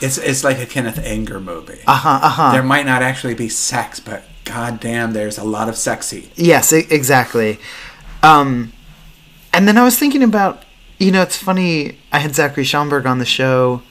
[0.00, 1.80] It's it's like a Kenneth Anger movie.
[1.86, 2.20] Uh huh.
[2.22, 2.52] Uh huh.
[2.52, 6.30] There might not actually be sex, but goddamn, there's a lot of sexy.
[6.36, 7.58] Yes, exactly.
[8.22, 8.72] Um,
[9.52, 10.64] and then I was thinking about,
[10.98, 11.98] you know, it's funny.
[12.12, 13.82] I had Zachary Schomburg on the show.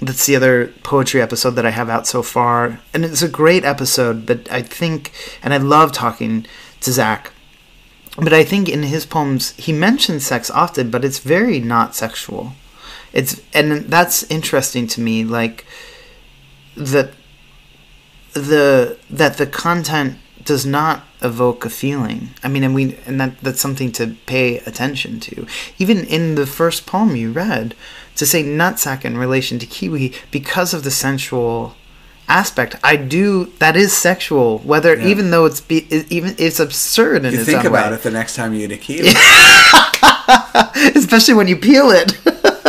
[0.00, 3.64] That's the other poetry episode that I have out so far, and it's a great
[3.64, 4.26] episode.
[4.26, 5.12] But I think,
[5.42, 6.46] and I love talking
[6.80, 7.30] to Zach.
[8.16, 12.52] But I think in his poems he mentions sex often, but it's very not sexual.
[13.12, 15.24] It's and that's interesting to me.
[15.24, 15.64] Like
[16.76, 17.10] that
[18.32, 22.30] the that the content does not evoke a feeling.
[22.42, 25.46] I mean, and we and that that's something to pay attention to.
[25.78, 27.74] Even in the first poem you read,
[28.16, 31.76] to say nutsack in relation to kiwi because of the sensual
[32.28, 32.76] aspect.
[32.82, 34.58] I do that is sexual.
[34.60, 35.06] Whether Yeah.
[35.08, 37.96] even though it's be, even it's absurd in You its think about way.
[37.96, 39.08] it the next time you eat a kiwi,
[40.96, 42.16] especially when you peel it.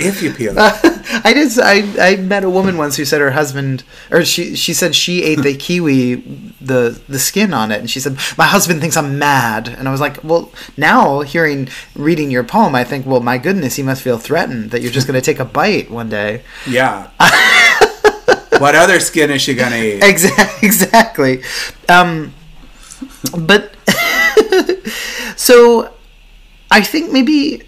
[0.00, 1.24] if you peel it.
[1.24, 1.58] I did.
[1.58, 5.22] I I met a woman once who said her husband, or she she said she
[5.22, 6.16] ate the kiwi,
[6.60, 9.90] the the skin on it, and she said my husband thinks I'm mad, and I
[9.90, 14.02] was like, well, now hearing reading your poem, I think, well, my goodness, he must
[14.02, 16.42] feel threatened that you're just going to take a bite one day.
[16.66, 17.10] Yeah.
[18.58, 20.02] what other skin is she gonna eat?
[20.02, 20.68] Exactly.
[20.68, 21.42] Exactly.
[21.88, 22.34] Um,
[23.38, 23.74] but
[25.36, 25.92] so
[26.70, 27.62] I think maybe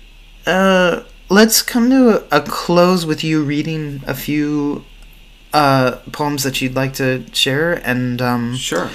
[0.47, 4.85] uh, let's come to a, a close with you reading a few
[5.55, 8.91] uh, poems that you'd like to share, and um, Sure.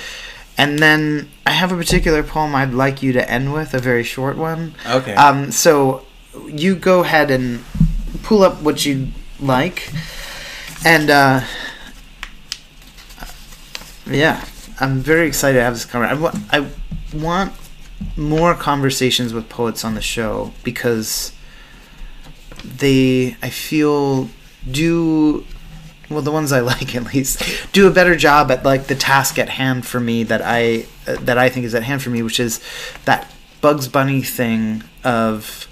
[0.57, 4.03] and then I have a particular poem I'd like you to end with, a very
[4.03, 4.75] short one.
[4.85, 5.13] Okay.
[5.15, 6.05] Um, so
[6.47, 7.63] you go ahead and
[8.23, 9.07] pull up what you
[9.39, 9.91] like,
[10.85, 11.41] and uh,
[14.05, 14.45] yeah,
[14.79, 16.23] I'm very excited to have this conversation.
[16.51, 16.67] I, wa-
[17.13, 17.53] I want
[18.17, 21.31] more conversations with poets on the show because
[22.77, 24.29] they, I feel,
[24.69, 25.45] do
[26.09, 29.39] well the ones I like at least do a better job at like the task
[29.39, 32.21] at hand for me that I uh, that I think is at hand for me,
[32.21, 32.59] which is
[33.05, 33.31] that
[33.61, 35.67] Bugs Bunny thing of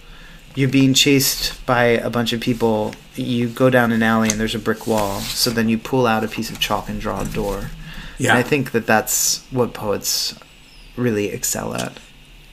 [0.55, 2.93] you're being chased by a bunch of people.
[3.15, 6.23] You go down an alley and there's a brick wall, so then you pull out
[6.23, 7.69] a piece of chalk and draw a door.
[8.17, 8.29] Yeah.
[8.29, 10.37] And I think that that's what poets
[10.95, 11.99] really excel at.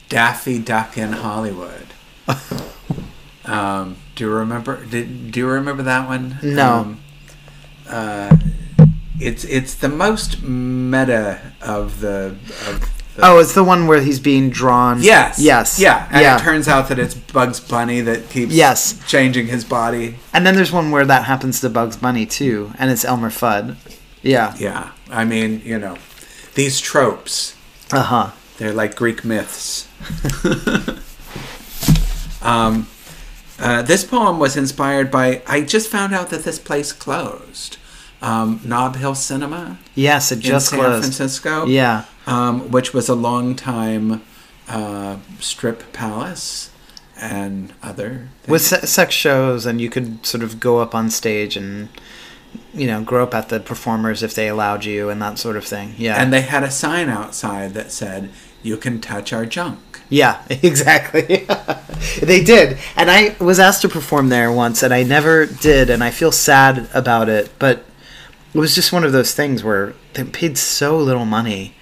[0.08, 1.86] Daffy Duck in Hollywood.
[3.44, 4.84] um, do you remember?
[4.84, 6.36] Did, do you remember that one?
[6.42, 6.72] No.
[6.74, 7.00] Um,
[7.88, 8.36] uh,
[9.18, 12.36] it's it's the most meta of the.
[12.68, 12.80] Of
[13.16, 15.02] the Oh, it's the one where he's being drawn.
[15.02, 15.38] Yes.
[15.38, 15.78] Yes.
[15.80, 16.06] Yeah.
[16.10, 16.36] And yeah.
[16.36, 19.02] it turns out that it's Bugs Bunny that keeps Yes.
[19.08, 20.16] changing his body.
[20.34, 23.76] and then there's one where that happens to Bugs Bunny too, and it's Elmer Fudd.
[24.22, 24.54] Yeah.
[24.58, 24.90] Yeah.
[25.10, 25.96] I mean, you know,
[26.56, 27.56] these tropes,
[27.90, 28.30] Uh huh.
[28.58, 29.88] they're like Greek myths.
[32.42, 32.86] um,
[33.60, 35.42] uh, this poem was inspired by.
[35.46, 37.76] I just found out that this place closed.
[38.22, 40.82] um, Nob Hill Cinema Yes, it just closed.
[41.06, 41.40] in San closed.
[41.42, 41.66] Francisco.
[41.66, 42.04] Yeah.
[42.26, 44.22] um, which was a long time
[44.68, 46.70] uh, strip palace
[47.20, 48.48] and other things.
[48.48, 51.88] With se- sex shows, and you could sort of go up on stage and,
[52.72, 55.64] you know, grow up at the performers if they allowed you and that sort of
[55.64, 55.94] thing.
[55.98, 56.20] Yeah.
[56.22, 58.30] and they had a sign outside that said,
[58.62, 59.78] "You can touch our junk."
[60.10, 61.46] Yeah, exactly.
[62.22, 62.78] they did.
[62.96, 66.32] And I was asked to perform there once and I never did and I feel
[66.32, 67.84] sad about it, but
[68.52, 71.74] it was just one of those things where they paid so little money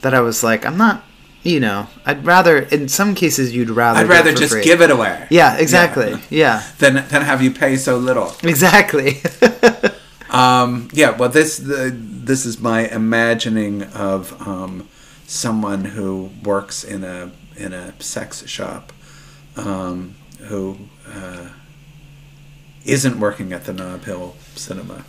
[0.00, 1.04] that I was like, I'm not,
[1.42, 4.62] you know, I'd rather in some cases you'd rather I'd rather just free.
[4.62, 5.26] give it away.
[5.30, 6.14] Yeah, exactly.
[6.30, 6.62] Yeah.
[6.78, 8.32] Than than have you pay so little.
[8.42, 9.20] Exactly.
[10.32, 14.88] Um, yeah, well, this the, this is my imagining of um,
[15.26, 17.30] someone who works in a
[17.62, 18.92] in a sex shop,
[19.56, 20.76] um, who
[21.08, 21.48] uh,
[22.84, 25.04] isn't working at the Nob Hill Cinema,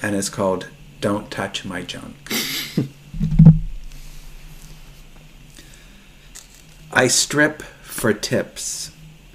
[0.00, 0.68] and it's called
[1.00, 2.32] "Don't Touch My Junk."
[6.92, 8.92] I strip for tips.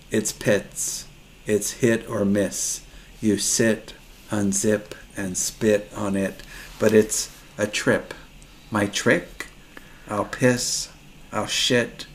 [0.10, 1.06] It's pits.
[1.46, 2.82] It's hit or miss.
[3.22, 3.94] You sit,
[4.30, 6.42] unzip, and spit on it,
[6.80, 8.14] but it's a trip.
[8.72, 9.48] My trick?
[10.10, 10.90] I'll piss.
[11.32, 12.08] I'll shit.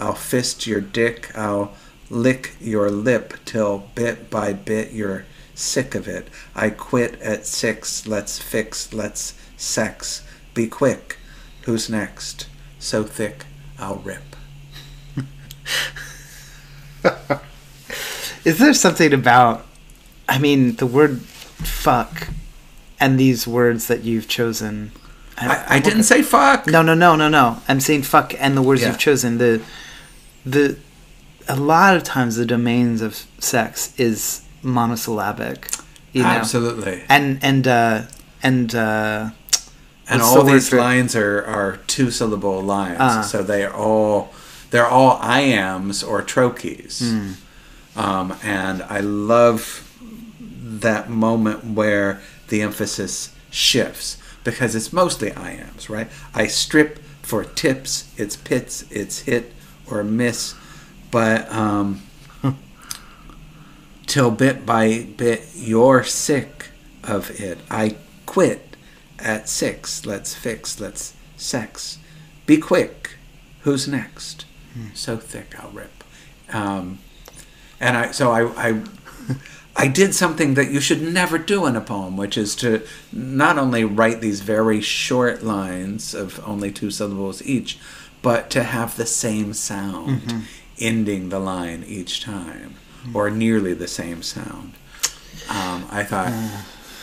[0.00, 1.30] I'll fist your dick.
[1.36, 1.74] I'll
[2.08, 5.24] lick your lip till bit by bit you're
[5.54, 6.28] sick of it.
[6.54, 8.06] I quit at six.
[8.06, 8.92] Let's fix.
[8.92, 10.26] Let's sex.
[10.54, 11.18] Be quick.
[11.62, 12.48] Who's next?
[12.78, 13.44] So thick,
[13.78, 14.22] I'll rip.
[18.44, 19.66] Is there something about
[20.28, 22.28] I mean, the word fuck
[22.98, 24.92] and these words that you've chosen
[25.36, 26.66] I, I didn't say fuck.
[26.66, 27.62] No, no, no, no, no.
[27.66, 28.88] I'm saying fuck and the words Yeah.
[28.88, 29.38] you've chosen.
[29.38, 29.62] The
[30.44, 30.76] the
[31.48, 35.70] a lot of times the domains of sex is monosyllabic.
[36.12, 36.28] You know?
[36.28, 37.02] Absolutely.
[37.08, 38.02] And and uh
[38.42, 39.30] and uh
[40.08, 43.22] and all the these lines are, are two syllable lines Ah.
[43.22, 44.32] so they are all
[44.70, 47.32] they're all iambs or trochees Hmm.
[48.00, 49.86] um, and i love
[50.40, 58.12] that moment where the emphasis shifts because it's mostly iambs, right i strip for tips
[58.16, 59.52] it's pits it's hit
[59.90, 60.54] or miss
[61.10, 62.02] but um,
[64.06, 66.68] till bit by bit you're sick
[67.04, 67.58] of it.
[67.70, 67.96] I
[68.26, 68.76] quit
[69.18, 70.04] at six.
[70.06, 71.98] Let's fix let's sex.
[72.46, 73.16] Be quick.
[73.62, 74.46] Who's next?
[74.94, 76.04] So thick i'll rip.
[76.52, 76.98] Um,
[77.80, 78.82] and i so i i
[79.76, 83.56] I did something that you should never do in a poem, which is to not
[83.56, 87.78] only write these very short lines of only two syllables each,
[88.22, 90.44] but to have the same sound
[90.78, 92.76] ending the line each time,
[93.14, 94.74] or nearly the same sound.
[95.48, 96.32] Um, I thought,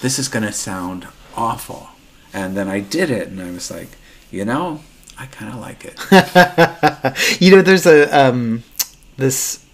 [0.02, 1.90] this is going to sound awful.
[2.34, 3.90] And then I did it, and I was like,
[4.32, 4.82] you know,
[5.18, 7.42] I kind of like it.
[7.42, 8.64] you know, there's a um,
[9.18, 9.66] this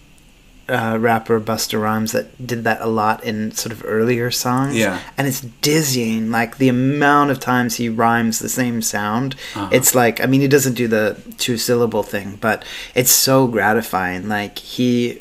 [0.68, 4.74] uh, rapper Busta Rhymes that did that a lot in sort of earlier songs.
[4.76, 5.00] Yeah.
[5.18, 6.30] and it's dizzying.
[6.30, 9.34] Like the amount of times he rhymes the same sound.
[9.54, 9.68] Uh-huh.
[9.72, 12.64] It's like I mean, he doesn't do the two syllable thing, but
[12.94, 14.28] it's so gratifying.
[14.28, 15.20] Like he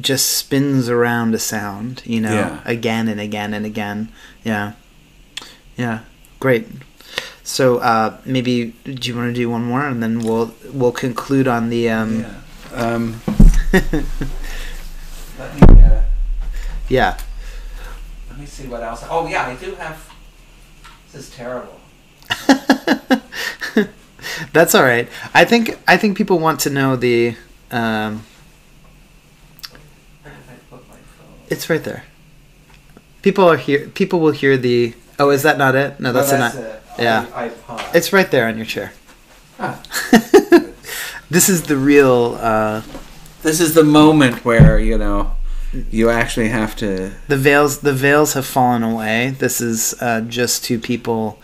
[0.00, 2.60] just spins around a sound, you know, Yeah.
[2.64, 4.10] again and again and again.
[4.44, 4.72] Yeah,
[5.76, 6.00] yeah,
[6.40, 6.66] great.
[7.42, 11.48] So uh, maybe do you want to do one more, and then we'll we'll conclude
[11.48, 12.34] on the um, Yeah.
[12.74, 13.20] Um,
[15.38, 16.02] let me uh,
[16.88, 17.16] yeah.
[18.28, 19.04] let me see what else.
[19.08, 20.12] Oh yeah, I do have.
[21.12, 21.78] This is terrible.
[24.52, 25.08] That's all right.
[25.34, 27.36] I think I think people want to know the.
[27.70, 28.24] Um,
[30.22, 31.26] Where did I put my phone?
[31.48, 32.04] it's right there.
[33.22, 33.88] People are here.
[33.88, 34.94] People will hear the.
[35.18, 36.00] Oh, is that not it?
[36.00, 36.54] No, that's, oh, not.
[36.54, 36.82] it.
[36.98, 37.26] yeah.
[37.34, 37.90] I, I.
[37.94, 38.92] It's right there on your chair.
[39.58, 39.82] Ah.
[41.30, 42.38] this is the real.
[42.40, 42.82] Uh,
[43.42, 45.32] This is the moment where you know
[45.90, 47.12] you actually have to.
[47.28, 47.80] the veils.
[47.80, 49.30] The veils have fallen away.
[49.38, 51.38] This is uh, just two people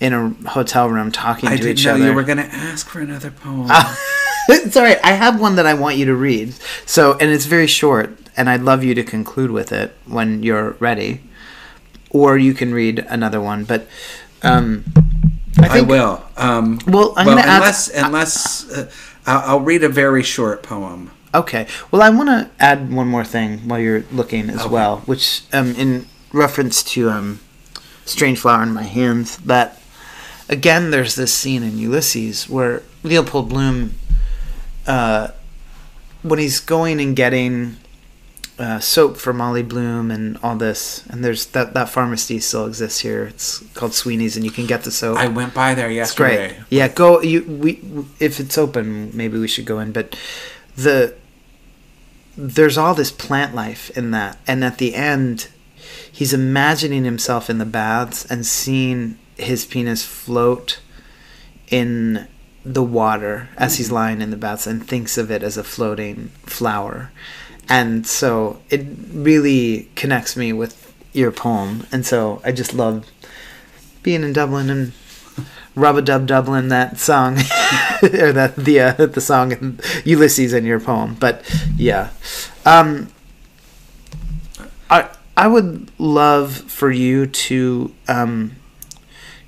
[0.00, 2.04] in a hotel room talking I to each know other.
[2.06, 3.66] you were going to ask for another poem.
[4.48, 4.98] it's all right.
[5.04, 6.54] I have one that I want you to read.
[6.86, 10.72] So, and it's very short, and I'd love you to conclude with it when you're
[10.80, 11.22] ready,
[12.10, 13.64] or you can read another one.
[13.64, 13.86] But
[14.42, 14.84] um,
[15.60, 16.24] I I, will.
[16.36, 18.90] Um, Well, I'm well, gonna add- unless unless uh,
[19.26, 21.10] I'll read a very short poem.
[21.34, 21.66] Okay.
[21.90, 24.68] Well, I want to add one more thing while you're looking as Okay.
[24.70, 27.40] well, which um, in reference to um,
[28.04, 29.80] "Strange Flower in My Hands." That
[30.48, 33.94] again, there's this scene in Ulysses where Leopold Bloom,
[34.86, 35.28] uh,
[36.22, 37.76] when he's going and getting
[38.58, 41.04] uh, soap for Molly Bloom and all this.
[41.08, 43.24] And there's that that pharmacy still exists here.
[43.24, 45.18] It's called Sweeney's, and you can get the soap.
[45.18, 46.34] I went by there It's great.
[46.38, 46.64] yesterday.
[46.70, 47.20] Yeah, go.
[47.20, 47.80] You we
[48.20, 49.92] if it's open, maybe we should go in.
[49.92, 50.16] But
[50.76, 51.14] the
[52.36, 55.48] there's all this plant life in that, and at the end,
[56.10, 60.80] he's imagining himself in the baths and seeing his penis float
[61.70, 62.28] in
[62.64, 63.94] the water as he's mm-hmm.
[63.94, 67.10] lying in the baths and thinks of it as a floating flower.
[67.68, 71.86] And so it really connects me with your poem.
[71.92, 73.06] And so I just love
[74.02, 74.92] being in Dublin and
[75.74, 77.34] rub a dub Dublin that song
[78.02, 81.14] or that the uh, the song Ulysses in your poem.
[81.14, 81.42] But
[81.76, 82.10] yeah,
[82.64, 83.08] um,
[84.90, 88.56] I I would love for you to um,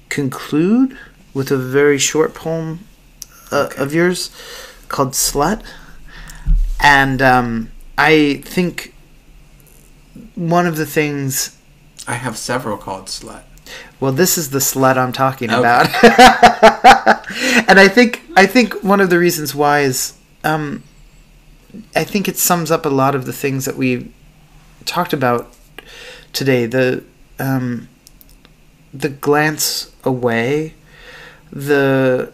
[0.09, 0.97] conclude
[1.35, 2.81] with a very short poem
[3.53, 4.31] uh, of yours
[4.89, 5.62] called "Slut,"
[6.81, 8.94] and um, I think
[10.35, 11.57] one of the things
[12.07, 13.43] I have several called Slut.
[14.01, 15.59] Well, this is the slut I'm talking Okay.
[15.59, 15.87] about,
[17.69, 20.15] and I think I think one of the reasons why is
[20.45, 20.83] um,
[21.95, 24.13] I think it sums up a lot of the things that we
[24.85, 25.55] talked about
[26.33, 26.67] today.
[26.67, 27.05] The
[27.39, 27.89] um,
[28.95, 30.75] the glance away,
[31.51, 32.33] the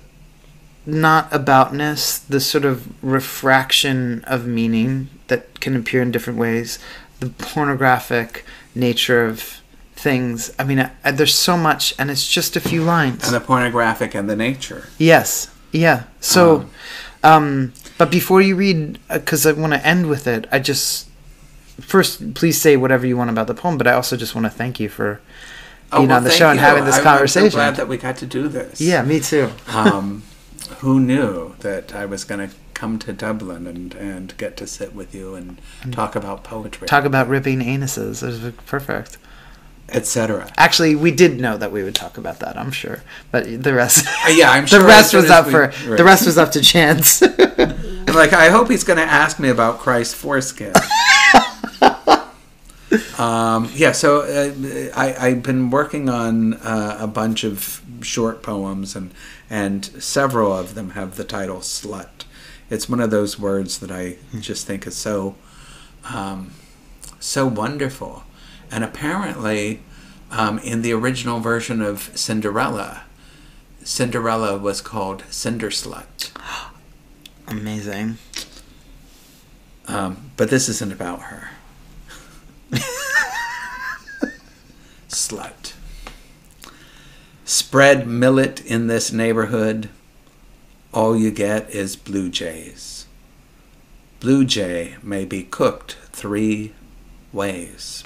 [0.85, 6.79] not aboutness, the sort of refraction of meaning that can appear in different ways,
[7.21, 8.45] the pornographic
[8.75, 9.62] nature of
[10.03, 10.53] things.
[10.59, 13.25] I mean, I, there's so much, and it's just a few lines.
[13.25, 14.89] And the pornographic and the nature.
[14.99, 15.49] Yes.
[15.71, 16.05] Yeah.
[16.21, 16.67] So,
[17.23, 21.09] um, but before you read, because I want to end with it, I just
[21.81, 24.51] first please say whatever you want about the poem, but I also just want to
[24.51, 25.21] thank you for
[25.91, 27.47] being well, on the show and having this I- conversation.
[27.47, 28.81] I'm so glad that we got to do this.
[28.81, 29.51] yeah, me too.
[29.69, 30.23] um,
[30.79, 34.95] who knew that I was going to come to Dublin and, and get to sit
[34.95, 35.61] with you and
[35.93, 38.23] talk about poetry, Talk about ripping anuses.
[38.23, 39.19] It was perfect.
[39.89, 40.51] Etc.
[40.57, 42.57] Actually, we did know that we would talk about that.
[42.57, 44.79] I'm sure, but the rest, Uh, yeah, I'm sure.
[44.81, 45.97] The rest was up we- for right.
[45.97, 47.23] the rest was up to chance.
[48.09, 50.73] I'm like, I hope he's going to ask me about Christ's foreskin.
[53.19, 58.95] um, yeah, so uh, I, I've been working on uh, a bunch of short poems,
[58.97, 59.13] and
[59.49, 62.25] and several of them have the title "slut."
[62.71, 65.37] It's one of those words that I just think is so
[66.05, 66.53] um,
[67.21, 68.25] so wonderful,
[68.73, 69.81] and apparently,
[70.31, 73.03] um, in the original version of Cinderella,
[73.85, 76.31] Cinderella was called Cinder Slut.
[77.47, 78.17] Amazing.
[79.87, 81.51] Um, but this isn't about her.
[85.09, 85.75] Slut.
[87.45, 89.91] Spread millet in this neighborhood.
[90.95, 93.05] All you get is blue jays.
[94.21, 96.73] Blue jay may be cooked three
[97.33, 98.05] ways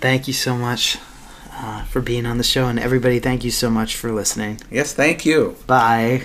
[0.00, 0.98] thank you so much
[1.52, 2.66] uh, for being on the show.
[2.66, 4.60] And everybody, thank you so much for listening.
[4.70, 5.56] Yes, thank you.
[5.66, 6.22] Bye.